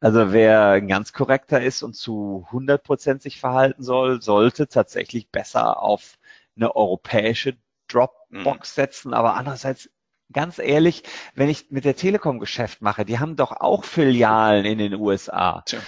Also 0.00 0.32
wer 0.32 0.80
ganz 0.80 1.12
korrekter 1.12 1.60
ist 1.60 1.82
und 1.82 1.94
zu 1.94 2.44
100 2.46 2.84
Prozent 2.84 3.22
sich 3.22 3.40
verhalten 3.40 3.82
soll, 3.82 4.22
sollte 4.22 4.68
tatsächlich 4.68 5.28
besser 5.30 5.82
auf 5.82 6.18
eine 6.56 6.76
europäische 6.76 7.56
Dropbox 7.88 8.76
mhm. 8.76 8.80
setzen. 8.80 9.12
Aber 9.12 9.34
andererseits 9.34 9.90
ganz 10.32 10.58
ehrlich, 10.58 11.02
wenn 11.34 11.48
ich 11.48 11.70
mit 11.70 11.84
der 11.84 11.96
Telekom 11.96 12.38
Geschäft 12.38 12.82
mache, 12.82 13.04
die 13.04 13.18
haben 13.18 13.36
doch 13.36 13.52
auch 13.52 13.84
Filialen 13.84 14.64
in 14.64 14.78
den 14.78 14.94
USA. 14.94 15.62
Tja. 15.66 15.80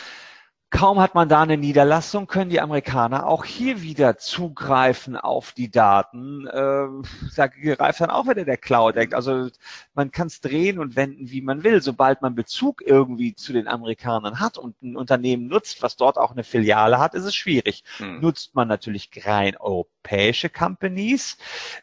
Kaum 0.71 1.01
hat 1.01 1.17
man 1.17 1.29
da 1.29 1.43
eine 1.43 1.57
Niederlassung, 1.57 2.29
können 2.29 2.49
die 2.49 2.61
Amerikaner 2.61 3.27
auch 3.27 3.45
hier 3.45 3.83
wieder 3.83 4.19
zugreifen 4.19 5.17
auf 5.17 5.51
die 5.51 5.69
Daten. 5.69 6.47
Äh, 6.47 6.87
da 7.35 7.49
greift 7.49 8.01
dann 8.01 8.11
auch 8.11 8.29
wieder 8.29 8.45
der 8.45 8.57
Cloud 8.57 8.95
Act. 8.95 9.13
Also 9.13 9.49
man 9.95 10.13
kann 10.13 10.29
es 10.29 10.41
drehen 10.41 10.79
und 10.79 10.95
wenden, 10.95 11.29
wie 11.29 11.43
man 11.43 11.65
will. 11.65 11.83
Sobald 11.83 12.23
man 12.23 12.37
Bezug 12.37 12.83
irgendwie 12.87 13.35
zu 13.35 13.53
den 13.53 13.67
Amerikanern 13.67 14.39
hat 14.39 14.59
und 14.59 14.81
ein 14.81 14.97
Unternehmen 14.97 15.49
nutzt, 15.49 15.83
was 15.83 15.97
dort 15.97 16.19
auch 16.19 16.31
eine 16.31 16.45
Filiale 16.45 17.01
hat, 17.01 17.15
ist 17.15 17.25
es 17.25 17.35
schwierig. 17.35 17.83
Hm. 17.97 18.21
Nutzt 18.21 18.55
man 18.55 18.69
natürlich 18.69 19.11
rein 19.27 19.57
europäische 19.57 20.51
Companies, 20.51 21.37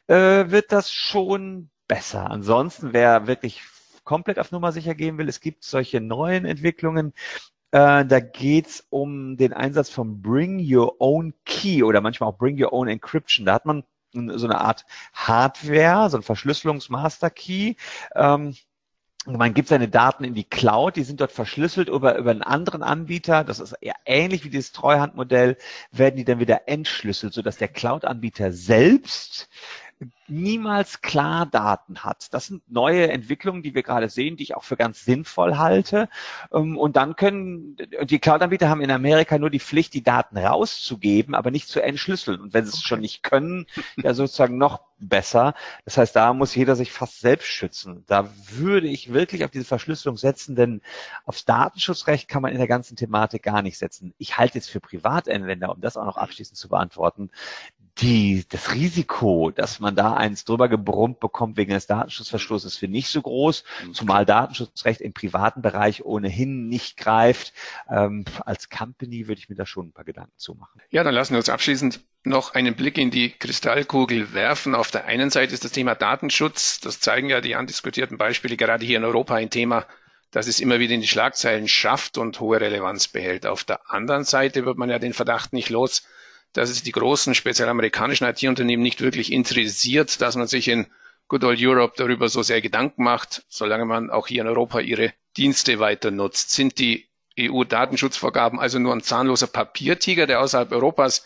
äh, 0.08 0.50
wird 0.50 0.72
das 0.72 0.93
schon 0.93 1.70
besser. 1.88 2.30
Ansonsten, 2.30 2.93
wer 2.93 3.28
wirklich 3.28 3.62
komplett 4.04 4.39
auf 4.39 4.52
Nummer 4.52 4.71
sicher 4.71 4.95
gehen 4.95 5.17
will, 5.17 5.30
es 5.30 5.41
gibt 5.41 5.63
solche 5.63 6.02
neuen 6.02 6.45
Entwicklungen. 6.45 7.13
Äh, 7.71 8.06
da 8.06 8.19
geht's 8.19 8.86
um 8.89 9.38
den 9.38 9.54
Einsatz 9.54 9.89
von 9.89 10.21
Bring 10.21 10.60
Your 10.60 11.02
Own 11.02 11.34
Key 11.45 11.84
oder 11.84 12.02
manchmal 12.02 12.30
auch 12.30 12.38
Bring 12.38 12.62
Your 12.62 12.73
Own 12.73 12.88
Encryption. 12.88 13.45
Da 13.45 13.54
hat 13.54 13.65
man 13.65 13.84
so 14.13 14.47
eine 14.47 14.62
Art 14.62 14.86
Hardware, 15.13 16.10
so 16.10 16.17
ein 16.17 16.23
Verschlüsselungsmaster 16.23 17.30
Key. 17.30 17.76
Ähm, 18.15 18.56
man 19.26 19.54
gibt 19.54 19.67
seine 19.67 19.89
Daten 19.89 20.23
in 20.23 20.34
die 20.34 20.45
Cloud, 20.45 20.95
die 20.95 21.04
sind 21.04 21.19
dort 21.19 21.34
verschlüsselt 21.34 21.89
über, 21.89 22.17
über 22.17 22.32
einen 22.32 22.43
anderen 22.43 22.82
Anbieter. 22.82 23.43
Das 23.43 23.60
ist 23.60 23.73
eher 23.73 23.95
ähnlich 24.06 24.45
wie 24.45 24.50
dieses 24.50 24.71
Treuhandmodell, 24.71 25.58
werden 25.91 26.15
die 26.15 26.23
dann 26.23 26.39
wieder 26.39 26.69
entschlüsselt, 26.69 27.34
sodass 27.34 27.58
der 27.58 27.67
Cloud-Anbieter 27.67 28.54
selbst 28.54 29.50
niemals 30.30 31.02
klar 31.02 31.46
Daten 31.46 32.04
hat. 32.04 32.34
Das 32.34 32.48
sind 32.48 32.70
neue 32.72 33.10
Entwicklungen, 33.10 33.63
die 33.63 33.74
wir 33.74 33.84
gerade 33.84 34.10
sehen, 34.10 34.38
die 34.38 34.44
ich 34.44 34.56
auch 34.56 34.63
für 34.63 34.78
ganz 34.78 35.06
sinnvoll 35.06 35.58
halte. 35.58 36.10
Ähm, 36.52 36.78
und 36.78 36.96
dann 36.96 37.16
können 37.16 37.78
die 38.04 38.20
Cloud-Anbieter 38.20 38.70
haben 38.70 38.82
in 38.82 38.92
Amerika 38.92 39.38
nur 39.38 39.50
die 39.50 39.60
Pflicht, 39.60 39.94
die 39.94 40.04
Daten 40.04 40.38
rauszugeben, 40.38 41.36
aber 41.36 41.52
nicht 41.52 41.68
zu 41.68 41.82
entschlüsseln. 41.82 42.42
Und 42.42 42.54
wenn 42.54 42.66
sie 42.66 42.72
es 42.72 42.84
schon 42.84 43.02
nicht 43.02 43.24
können, 43.24 43.66
ja 43.98 44.13
sozusagen 44.13 44.58
noch 44.58 44.82
besser. 45.00 45.54
Das 45.86 45.98
heißt, 45.98 46.16
da 46.16 46.34
muss 46.34 46.56
jeder 46.56 46.76
sich 46.76 46.92
fast 46.92 47.20
selbst 47.20 47.48
schützen. 47.48 48.04
Da 48.08 48.30
würde 48.50 48.88
ich 48.88 49.13
wirklich 49.13 49.44
auf 49.46 49.52
diese 49.52 49.66
Verschlüsselung 49.66 50.18
setzen, 50.18 50.56
denn 50.56 50.82
aufs 51.26 51.46
Datenschutzrecht 51.46 52.28
kann 52.28 52.42
man 52.42 52.52
in 52.52 52.58
der 52.58 52.68
ganzen 52.68 52.96
Thematik 52.96 53.44
gar 53.44 53.62
nicht 53.62 53.78
setzen. 53.78 54.13
Ich 54.18 54.38
halte 54.38 54.58
jetzt 54.58 54.70
für 54.70 54.80
Privatanwender, 54.80 55.72
um 55.72 55.82
das 55.82 55.98
auch 55.98 56.06
noch 56.06 56.18
abschließend 56.18 56.58
zu 56.58 56.70
beantworten, 56.70 57.30
die, 58.00 58.46
das 58.50 58.74
Risiko, 58.74 59.52
dass 59.52 59.80
man 59.80 59.96
da 59.96 60.13
eins 60.18 60.46
drüber 60.46 60.68
gebrummt 60.68 61.20
bekommt 61.20 61.58
wegen 61.58 61.72
des 61.72 61.88
Datenschutzverstoßes, 61.88 62.78
für 62.78 62.88
nicht 62.88 63.10
so 63.10 63.22
groß, 63.22 63.64
mhm. 63.86 63.94
zumal 63.94 64.26
Datenschutzrecht 64.26 65.02
im 65.02 65.14
privaten 65.14 65.62
Bereich 65.62 66.04
ohnehin 66.04 66.68
nicht 66.68 66.98
greift. 66.98 67.54
Ähm, 67.90 68.26
als 68.46 68.70
Company 68.70 69.28
würde 69.28 69.40
ich 69.40 69.50
mir 69.50 69.56
da 69.56 69.66
schon 69.66 69.88
ein 69.88 69.92
paar 69.94 70.06
Gedanken 70.06 70.38
zu 70.38 70.56
machen. 70.56 70.82
Ja, 70.90 71.04
dann 71.04 71.14
lassen 71.14 71.34
wir 71.34 71.38
uns 71.38 71.50
abschließend 71.50 72.02
noch 72.24 72.54
einen 72.54 72.76
Blick 72.76 72.98
in 72.98 73.12
die 73.12 73.32
Kristallkugel 73.32 74.34
werfen. 74.34 74.76
Auf 74.76 74.92
der 74.92 75.06
einen 75.06 75.30
Seite 75.30 75.54
ist 75.54 75.64
das 75.64 75.72
Thema 75.72 75.96
Datenschutz, 75.96 76.80
das 76.80 77.00
zeigen 77.00 77.30
ja 77.30 77.42
die 77.42 77.56
andiskutierten 77.56 78.18
Beispiele, 78.18 78.58
gerade 78.58 78.86
hier 78.86 78.98
in 78.98 79.06
Europa 79.06 79.36
ein 79.36 79.50
Thema, 79.50 79.86
das 80.32 80.48
es 80.48 80.60
immer 80.60 80.80
wieder 80.80 80.94
in 80.94 81.02
die 81.02 81.08
Schlagzeilen 81.08 81.68
schafft 81.68 82.18
und 82.18 82.40
hohe 82.40 82.60
Relevanz 82.60 83.08
behält. 83.08 83.46
Auf 83.46 83.64
der 83.64 83.90
anderen 83.90 84.26
Seite 84.26 84.66
wird 84.66 84.78
man 84.78 84.90
ja 84.90 85.00
den 85.00 85.14
Verdacht 85.14 85.54
nicht 85.54 85.70
los, 85.70 86.04
dass 86.58 86.72
es 86.72 86.82
die 86.82 86.91
großen, 86.91 87.36
speziell 87.36 87.70
amerikanischen 87.70 88.26
IT-Unternehmen 88.26 88.82
nicht 88.82 89.02
wirklich 89.02 89.32
interessiert, 89.32 90.20
dass 90.22 90.36
man 90.36 90.48
sich 90.48 90.67
in 90.67 90.88
Good 91.28 91.43
Old 91.43 91.60
Europe 91.62 91.93
darüber 91.98 92.30
so 92.30 92.41
sehr 92.41 92.62
Gedanken 92.62 93.04
macht, 93.04 93.46
solange 93.48 93.86
man 93.86 94.10
auch 94.10 94.26
hier 94.26 94.41
in 94.41 94.48
Europa 94.48 94.80
ihre 94.80 95.13
Dienste 95.38 95.78
weiter 95.80 96.10
nutzt. 96.10 96.50
Sind 96.50 96.80
die 96.80 97.06
EU-Datenschutzvorgaben 97.39 98.60
also 98.60 98.80
nur 98.80 98.93
ein 98.93 99.04
zahnloser 99.04 99.46
Papiertiger, 99.46 100.26
der 100.26 100.41
außerhalb 100.41 100.72
Europas 100.72 101.24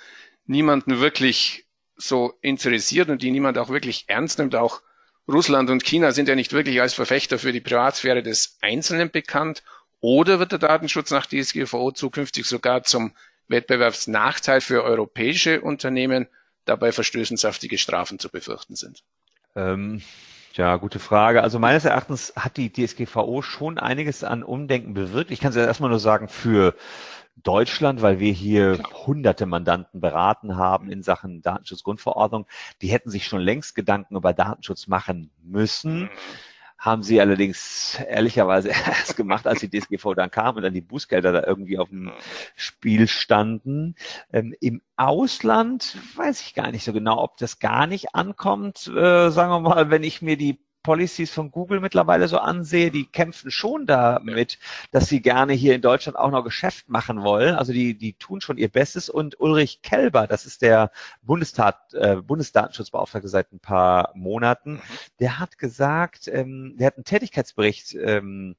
niemanden 0.48 1.00
wirklich 1.00 1.66
so 1.96 2.34
interessiert 2.42 3.08
und 3.10 3.22
die 3.22 3.32
niemand 3.32 3.58
auch 3.58 3.70
wirklich 3.70 4.04
ernst 4.08 4.38
nimmt? 4.38 4.56
Auch 4.56 4.82
Russland 5.30 5.70
und 5.70 5.86
China 5.86 6.12
sind 6.12 6.28
ja 6.28 6.36
nicht 6.36 6.52
wirklich 6.52 6.82
als 6.82 6.94
Verfechter 6.94 7.40
für 7.40 7.54
die 7.54 7.62
Privatsphäre 7.62 8.22
des 8.22 8.58
Einzelnen 8.60 9.12
bekannt. 9.12 9.64
Oder 10.02 10.40
wird 10.40 10.52
der 10.52 10.60
Datenschutz 10.60 11.10
nach 11.12 11.26
DSGVO 11.26 11.92
zukünftig 11.92 12.48
sogar 12.48 12.84
zum 12.84 13.14
Wettbewerbsnachteil 13.52 14.62
für 14.62 14.84
europäische 14.84 15.62
Unternehmen, 15.62 16.28
dabei 16.66 16.92
verstößen 16.92 17.38
saftige 17.38 17.78
Strafen 17.78 18.20
zu 18.20 18.30
befürchten 18.30 18.76
sind? 18.76 19.04
Ähm, 19.56 20.02
ja, 20.54 20.76
gute 20.78 21.00
Frage. 21.00 21.44
Also 21.44 21.60
meines 21.60 21.86
Erachtens 21.86 22.34
hat 22.36 22.58
die 22.58 22.72
DSGVO 22.72 23.42
schon 23.42 23.78
einiges 23.78 24.24
an 24.24 24.44
Umdenken 24.44 24.94
bewirkt. 24.94 25.32
Ich 25.32 25.40
kann 25.40 25.50
es 25.50 25.56
ja 25.56 25.66
erstmal 25.66 25.90
nur 25.90 26.00
sagen, 26.00 26.28
für 26.28 26.76
Deutschland, 27.38 28.02
weil 28.02 28.20
wir 28.20 28.34
hier 28.34 28.82
hunderte 29.06 29.46
Mandanten 29.46 30.02
beraten 30.02 30.58
haben 30.58 30.92
in 30.92 31.02
Sachen 31.02 31.42
Datenschutzgrundverordnung. 31.42 32.46
Die 32.82 32.92
hätten 32.92 33.10
sich 33.10 33.26
schon 33.26 33.42
längst 33.42 33.74
Gedanken 33.76 34.16
über 34.16 34.34
Datenschutz 34.34 34.88
machen 34.88 35.32
müssen. 35.42 36.04
Mhm 36.04 36.10
haben 36.82 37.04
sie 37.04 37.22
allerdings 37.22 38.00
ehrlicherweise 38.10 38.70
erst 38.88 39.16
gemacht, 39.16 39.46
als 39.46 39.60
die 39.60 39.70
DSGV 39.70 40.16
dann 40.16 40.32
kam 40.32 40.56
und 40.56 40.64
dann 40.64 40.74
die 40.74 40.82
Bußgelder 40.82 41.32
da 41.32 41.44
irgendwie 41.46 41.78
auf 41.78 41.90
dem 41.90 42.12
Spiel 42.56 43.08
standen. 43.08 43.96
Ähm, 44.34 44.56
Im 44.60 44.82
Ausland 44.96 45.96
weiß 46.16 46.42
ich 46.42 46.56
gar 46.56 46.72
nicht 46.72 46.84
so 46.84 46.92
genau, 46.92 47.22
ob 47.22 47.38
das 47.38 47.60
gar 47.60 47.86
nicht 47.86 48.16
ankommt. 48.16 48.88
Äh, 48.88 49.30
sagen 49.30 49.52
wir 49.52 49.60
mal, 49.60 49.92
wenn 49.92 50.04
ich 50.04 50.24
mir 50.24 50.38
die 50.38 50.60
Policies 50.84 51.32
von 51.32 51.52
Google 51.52 51.80
mittlerweile 51.80 52.28
so 52.28 52.38
ansehe, 52.38 52.92
die 52.92 53.06
kämpfen 53.06 53.52
schon 53.52 53.86
damit, 53.86 54.60
dass 54.92 55.08
sie 55.08 55.22
gerne 55.22 55.54
hier 55.54 55.76
in 55.76 55.82
Deutschland 55.82 56.18
auch 56.18 56.32
noch 56.32 56.44
Geschäft 56.44 56.90
machen 56.90 57.24
wollen. 57.24 57.56
Also 57.56 57.74
die, 57.74 57.94
die 57.98 58.14
tun 58.14 58.42
schon 58.42 58.58
ihr 58.58 58.70
Bestes. 58.70 59.10
Und 59.10 59.40
Ulrich 59.40 59.82
Kelber, 59.82 60.28
das 60.28 60.46
ist 60.46 60.62
der 60.62 60.92
Bundestat, 61.22 61.94
äh, 61.94 62.16
Bundesdatenschutzbeauftragte 62.16 63.28
seit 63.28 63.52
ein 63.52 63.60
paar 63.60 64.12
Monaten, 64.16 64.74
mhm. 64.74 64.82
der 65.20 65.40
hat 65.40 65.58
gesagt, 65.58 66.28
ähm, 66.28 66.76
der 66.78 66.88
hat 66.88 66.98
einen 66.98 67.06
Tätigkeitsbericht 67.06 67.96
ähm, 67.96 68.56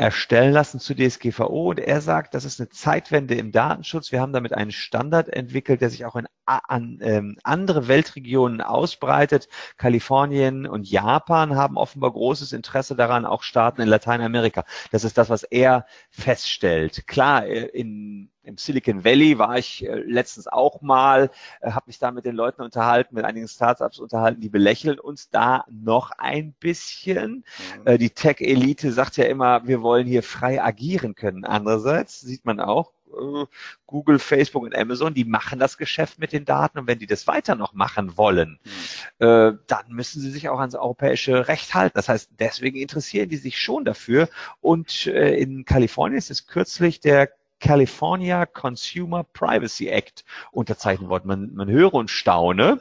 erstellen 0.00 0.52
lassen 0.52 0.80
zu 0.80 0.94
DSGVO 0.94 1.68
und 1.68 1.78
er 1.78 2.00
sagt, 2.00 2.32
das 2.32 2.46
ist 2.46 2.58
eine 2.58 2.70
Zeitwende 2.70 3.34
im 3.34 3.52
Datenschutz. 3.52 4.12
Wir 4.12 4.22
haben 4.22 4.32
damit 4.32 4.54
einen 4.54 4.72
Standard 4.72 5.28
entwickelt, 5.28 5.82
der 5.82 5.90
sich 5.90 6.06
auch 6.06 6.16
in 6.16 6.26
an, 6.46 6.98
ähm, 7.02 7.36
andere 7.44 7.86
Weltregionen 7.86 8.62
ausbreitet. 8.62 9.48
Kalifornien 9.76 10.66
und 10.66 10.90
Japan 10.90 11.54
haben 11.54 11.76
offenbar 11.76 12.12
großes 12.12 12.52
Interesse 12.52 12.96
daran, 12.96 13.26
auch 13.26 13.42
Staaten 13.42 13.82
in 13.82 13.88
Lateinamerika. 13.88 14.64
Das 14.90 15.04
ist 15.04 15.18
das, 15.18 15.28
was 15.28 15.42
er 15.42 15.84
feststellt. 16.08 17.06
Klar, 17.06 17.46
äh, 17.46 17.66
in 17.66 18.30
im 18.50 18.58
Silicon 18.58 19.04
Valley 19.04 19.38
war 19.38 19.56
ich 19.58 19.86
äh, 19.86 19.94
letztens 19.94 20.46
auch 20.46 20.82
mal, 20.82 21.30
äh, 21.60 21.70
habe 21.70 21.84
mich 21.86 21.98
da 21.98 22.10
mit 22.10 22.24
den 22.24 22.34
Leuten 22.34 22.62
unterhalten, 22.62 23.14
mit 23.14 23.24
einigen 23.24 23.48
Startups 23.48 23.98
unterhalten, 23.98 24.40
die 24.40 24.48
belächeln 24.48 24.98
uns 24.98 25.30
da 25.30 25.64
noch 25.70 26.10
ein 26.18 26.52
bisschen. 26.52 27.44
Mhm. 27.78 27.86
Äh, 27.86 27.98
die 27.98 28.10
Tech-Elite 28.10 28.92
sagt 28.92 29.16
ja 29.16 29.24
immer, 29.24 29.66
wir 29.66 29.82
wollen 29.82 30.06
hier 30.06 30.22
frei 30.22 30.62
agieren 30.62 31.14
können. 31.14 31.44
Andererseits 31.44 32.20
sieht 32.20 32.44
man 32.44 32.60
auch, 32.60 32.92
äh, 33.12 33.46
Google, 33.86 34.18
Facebook 34.18 34.62
und 34.62 34.76
Amazon, 34.76 35.14
die 35.14 35.24
machen 35.24 35.58
das 35.58 35.78
Geschäft 35.78 36.18
mit 36.18 36.32
den 36.32 36.44
Daten 36.44 36.78
und 36.78 36.86
wenn 36.86 36.98
die 36.98 37.06
das 37.06 37.26
weiter 37.26 37.54
noch 37.54 37.72
machen 37.72 38.16
wollen, 38.16 38.58
mhm. 39.18 39.26
äh, 39.26 39.52
dann 39.66 39.86
müssen 39.88 40.20
sie 40.20 40.30
sich 40.30 40.48
auch 40.48 40.60
ans 40.60 40.74
europäische 40.74 41.48
Recht 41.48 41.74
halten. 41.74 41.94
Das 41.94 42.08
heißt, 42.08 42.30
deswegen 42.38 42.78
interessieren 42.78 43.28
die 43.28 43.36
sich 43.36 43.58
schon 43.58 43.84
dafür. 43.84 44.28
Und 44.60 45.06
äh, 45.06 45.34
in 45.34 45.64
Kalifornien 45.64 46.18
ist 46.18 46.30
es 46.30 46.46
kürzlich 46.46 47.00
der 47.00 47.30
California 47.60 48.46
Consumer 48.46 49.22
Privacy 49.22 49.88
Act 49.88 50.24
unterzeichnet 50.50 51.08
worden. 51.08 51.28
Man, 51.28 51.54
man 51.54 51.68
höre 51.68 51.94
und 51.94 52.10
staune. 52.10 52.80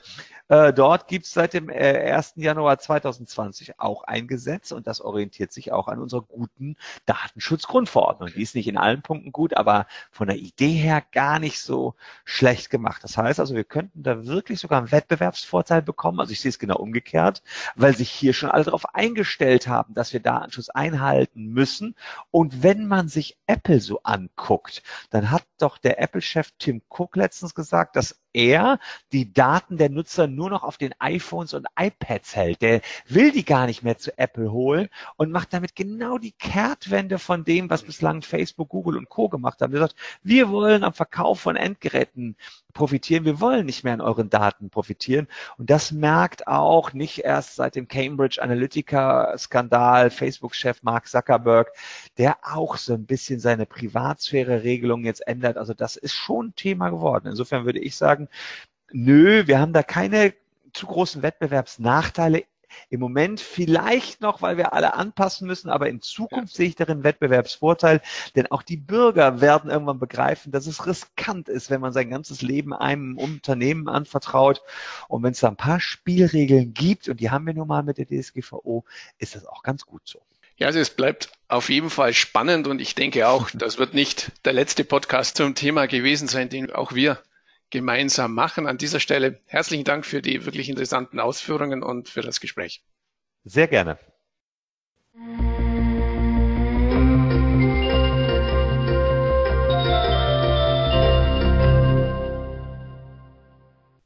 Äh, 0.49 0.73
dort 0.73 1.07
gibt 1.07 1.25
es 1.25 1.33
seit 1.33 1.53
dem 1.53 1.69
äh, 1.69 2.11
1. 2.11 2.33
Januar 2.37 2.79
2020 2.79 3.79
auch 3.79 4.03
ein 4.03 4.27
Gesetz 4.27 4.71
und 4.71 4.87
das 4.87 4.99
orientiert 4.99 5.53
sich 5.53 5.71
auch 5.71 5.87
an 5.87 5.99
unserer 5.99 6.23
guten 6.23 6.75
Datenschutzgrundverordnung. 7.05 8.31
Die 8.35 8.41
ist 8.41 8.55
nicht 8.55 8.67
in 8.67 8.77
allen 8.77 9.03
Punkten 9.03 9.31
gut, 9.31 9.55
aber 9.55 9.85
von 10.09 10.27
der 10.27 10.37
Idee 10.37 10.73
her 10.73 11.03
gar 11.11 11.37
nicht 11.37 11.61
so 11.61 11.93
schlecht 12.25 12.71
gemacht. 12.71 13.03
Das 13.03 13.15
heißt 13.15 13.39
also, 13.39 13.53
wir 13.53 13.63
könnten 13.63 14.01
da 14.01 14.25
wirklich 14.25 14.59
sogar 14.59 14.79
einen 14.79 14.91
Wettbewerbsvorteil 14.91 15.83
bekommen. 15.83 16.19
Also 16.19 16.31
ich 16.31 16.41
sehe 16.41 16.49
es 16.49 16.57
genau 16.57 16.77
umgekehrt, 16.77 17.43
weil 17.75 17.95
sich 17.95 18.09
hier 18.09 18.33
schon 18.33 18.49
alle 18.49 18.63
darauf 18.63 18.95
eingestellt 18.95 19.67
haben, 19.67 19.93
dass 19.93 20.13
wir 20.13 20.19
Datenschutz 20.19 20.69
einhalten 20.69 21.45
müssen. 21.45 21.95
Und 22.31 22.63
wenn 22.63 22.87
man 22.87 23.07
sich 23.07 23.37
Apple 23.45 23.81
so 23.81 24.01
anguckt, 24.01 24.81
dann 25.11 25.29
hat 25.29 25.45
doch 25.59 25.77
der 25.77 26.01
Apple-Chef 26.01 26.53
Tim 26.57 26.81
Cook 26.89 27.15
letztens 27.15 27.53
gesagt, 27.53 27.95
dass 27.95 28.19
er 28.33 28.79
die 29.11 29.33
Daten 29.33 29.77
der 29.77 29.89
Nutzer 29.89 30.27
nur 30.27 30.49
noch 30.49 30.63
auf 30.63 30.77
den 30.77 30.93
iPhones 30.99 31.53
und 31.53 31.67
iPads 31.77 32.35
hält. 32.35 32.61
Der 32.61 32.81
will 33.07 33.31
die 33.31 33.45
gar 33.45 33.65
nicht 33.65 33.83
mehr 33.83 33.97
zu 33.97 34.17
Apple 34.17 34.51
holen 34.51 34.89
und 35.15 35.31
macht 35.31 35.53
damit 35.53 35.75
genau 35.75 36.17
die 36.17 36.31
Kehrtwende 36.31 37.19
von 37.19 37.43
dem, 37.43 37.69
was 37.69 37.83
bislang 37.83 38.21
Facebook, 38.21 38.69
Google 38.69 38.97
und 38.97 39.09
Co. 39.09 39.29
gemacht 39.29 39.61
haben. 39.61 39.73
Er 39.73 39.79
sagt, 39.79 39.95
wir 40.23 40.49
wollen 40.49 40.83
am 40.83 40.93
Verkauf 40.93 41.39
von 41.39 41.55
Endgeräten 41.55 42.35
profitieren. 42.73 43.25
Wir 43.25 43.41
wollen 43.41 43.65
nicht 43.65 43.83
mehr 43.83 43.93
an 43.93 44.01
euren 44.01 44.29
Daten 44.29 44.69
profitieren. 44.69 45.27
Und 45.57 45.69
das 45.69 45.91
merkt 45.91 46.47
auch 46.47 46.93
nicht 46.93 47.19
erst 47.19 47.55
seit 47.55 47.75
dem 47.75 47.87
Cambridge 47.87 48.41
Analytica-Skandal 48.41 50.11
Facebook-Chef 50.11 50.83
Mark 50.83 51.07
Zuckerberg, 51.07 51.71
der 52.17 52.37
auch 52.43 52.77
so 52.77 52.93
ein 52.93 53.05
bisschen 53.05 53.39
seine 53.39 53.65
Privatsphäre-Regelung 53.65 55.03
jetzt 55.03 55.27
ändert. 55.27 55.57
Also 55.57 55.73
das 55.73 55.95
ist 55.95 56.13
schon 56.13 56.47
ein 56.47 56.55
Thema 56.55 56.89
geworden. 56.89 57.27
Insofern 57.27 57.65
würde 57.65 57.79
ich 57.79 57.95
sagen, 58.19 58.29
nö, 58.91 59.47
wir 59.47 59.59
haben 59.59 59.73
da 59.73 59.83
keine 59.83 60.33
zu 60.73 60.85
großen 60.85 61.21
Wettbewerbsnachteile 61.21 62.43
im 62.91 62.99
Moment 62.99 63.41
vielleicht 63.41 64.21
noch, 64.21 64.43
weil 64.43 64.57
wir 64.57 64.73
alle 64.73 64.93
anpassen 64.93 65.47
müssen, 65.47 65.69
aber 65.69 65.89
in 65.89 66.01
Zukunft 66.01 66.53
ja. 66.53 66.57
sehe 66.57 66.67
ich 66.67 66.75
darin 66.75 67.03
Wettbewerbsvorteil, 67.03 67.99
denn 68.35 68.47
auch 68.51 68.61
die 68.61 68.77
Bürger 68.77 69.41
werden 69.41 69.71
irgendwann 69.71 69.97
begreifen, 69.97 70.51
dass 70.51 70.67
es 70.67 70.85
riskant 70.85 71.49
ist, 71.49 71.71
wenn 71.71 71.81
man 71.81 71.93
sein 71.93 72.11
ganzes 72.11 72.43
Leben 72.43 72.73
einem 72.73 73.17
Unternehmen 73.17 73.89
anvertraut. 73.89 74.61
Und 75.07 75.23
wenn 75.23 75.31
es 75.31 75.39
da 75.39 75.47
ein 75.47 75.55
paar 75.55 75.79
Spielregeln 75.79 76.75
gibt, 76.75 77.09
und 77.09 77.19
die 77.19 77.31
haben 77.31 77.47
wir 77.47 77.55
nun 77.55 77.67
mal 77.67 77.81
mit 77.81 77.97
der 77.97 78.05
DSGVO, 78.05 78.85
ist 79.17 79.35
das 79.35 79.47
auch 79.47 79.63
ganz 79.63 79.85
gut 79.85 80.03
so. 80.05 80.21
Ja, 80.57 80.67
also 80.67 80.79
es 80.79 80.91
bleibt 80.91 81.31
auf 81.47 81.69
jeden 81.69 81.89
Fall 81.89 82.13
spannend 82.13 82.67
und 82.67 82.81
ich 82.81 82.93
denke 82.93 83.27
auch, 83.27 83.49
das 83.55 83.79
wird 83.79 83.95
nicht 83.95 84.31
der 84.45 84.53
letzte 84.53 84.83
Podcast 84.83 85.37
zum 85.37 85.55
Thema 85.55 85.87
gewesen 85.87 86.27
sein, 86.27 86.49
den 86.49 86.71
auch 86.71 86.93
wir 86.93 87.19
gemeinsam 87.69 88.33
machen. 88.33 88.67
An 88.67 88.77
dieser 88.77 88.99
Stelle 88.99 89.41
herzlichen 89.45 89.83
Dank 89.83 90.05
für 90.05 90.21
die 90.21 90.45
wirklich 90.45 90.69
interessanten 90.69 91.19
Ausführungen 91.19 91.83
und 91.83 92.09
für 92.09 92.21
das 92.21 92.39
Gespräch. 92.39 92.83
Sehr 93.43 93.67
gerne. 93.67 93.97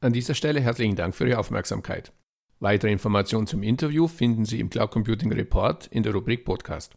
An 0.00 0.12
dieser 0.12 0.34
Stelle 0.34 0.60
herzlichen 0.60 0.96
Dank 0.96 1.14
für 1.14 1.26
Ihre 1.26 1.38
Aufmerksamkeit. 1.38 2.12
Weitere 2.60 2.92
Informationen 2.92 3.46
zum 3.46 3.62
Interview 3.62 4.06
finden 4.06 4.44
Sie 4.44 4.60
im 4.60 4.68
Cloud 4.68 4.90
Computing 4.90 5.32
Report 5.32 5.86
in 5.86 6.02
der 6.02 6.12
Rubrik 6.12 6.44
Podcast. 6.44 6.94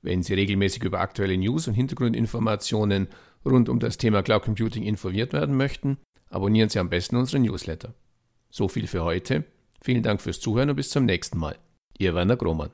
Wenn 0.00 0.22
Sie 0.22 0.32
regelmäßig 0.32 0.82
über 0.82 1.00
aktuelle 1.00 1.36
News 1.36 1.68
und 1.68 1.74
Hintergrundinformationen 1.74 3.08
rund 3.44 3.68
um 3.68 3.78
das 3.78 3.98
Thema 3.98 4.22
Cloud 4.22 4.42
Computing 4.42 4.82
informiert 4.82 5.32
werden 5.32 5.56
möchten, 5.56 5.98
abonnieren 6.30 6.68
Sie 6.68 6.78
am 6.78 6.90
besten 6.90 7.16
unseren 7.16 7.42
Newsletter. 7.42 7.94
So 8.50 8.68
viel 8.68 8.86
für 8.86 9.04
heute. 9.04 9.44
Vielen 9.80 10.02
Dank 10.02 10.20
fürs 10.20 10.40
Zuhören 10.40 10.70
und 10.70 10.76
bis 10.76 10.90
zum 10.90 11.04
nächsten 11.04 11.38
Mal. 11.38 11.58
Ihr 11.98 12.14
Werner 12.14 12.36
Grohmann. 12.36 12.70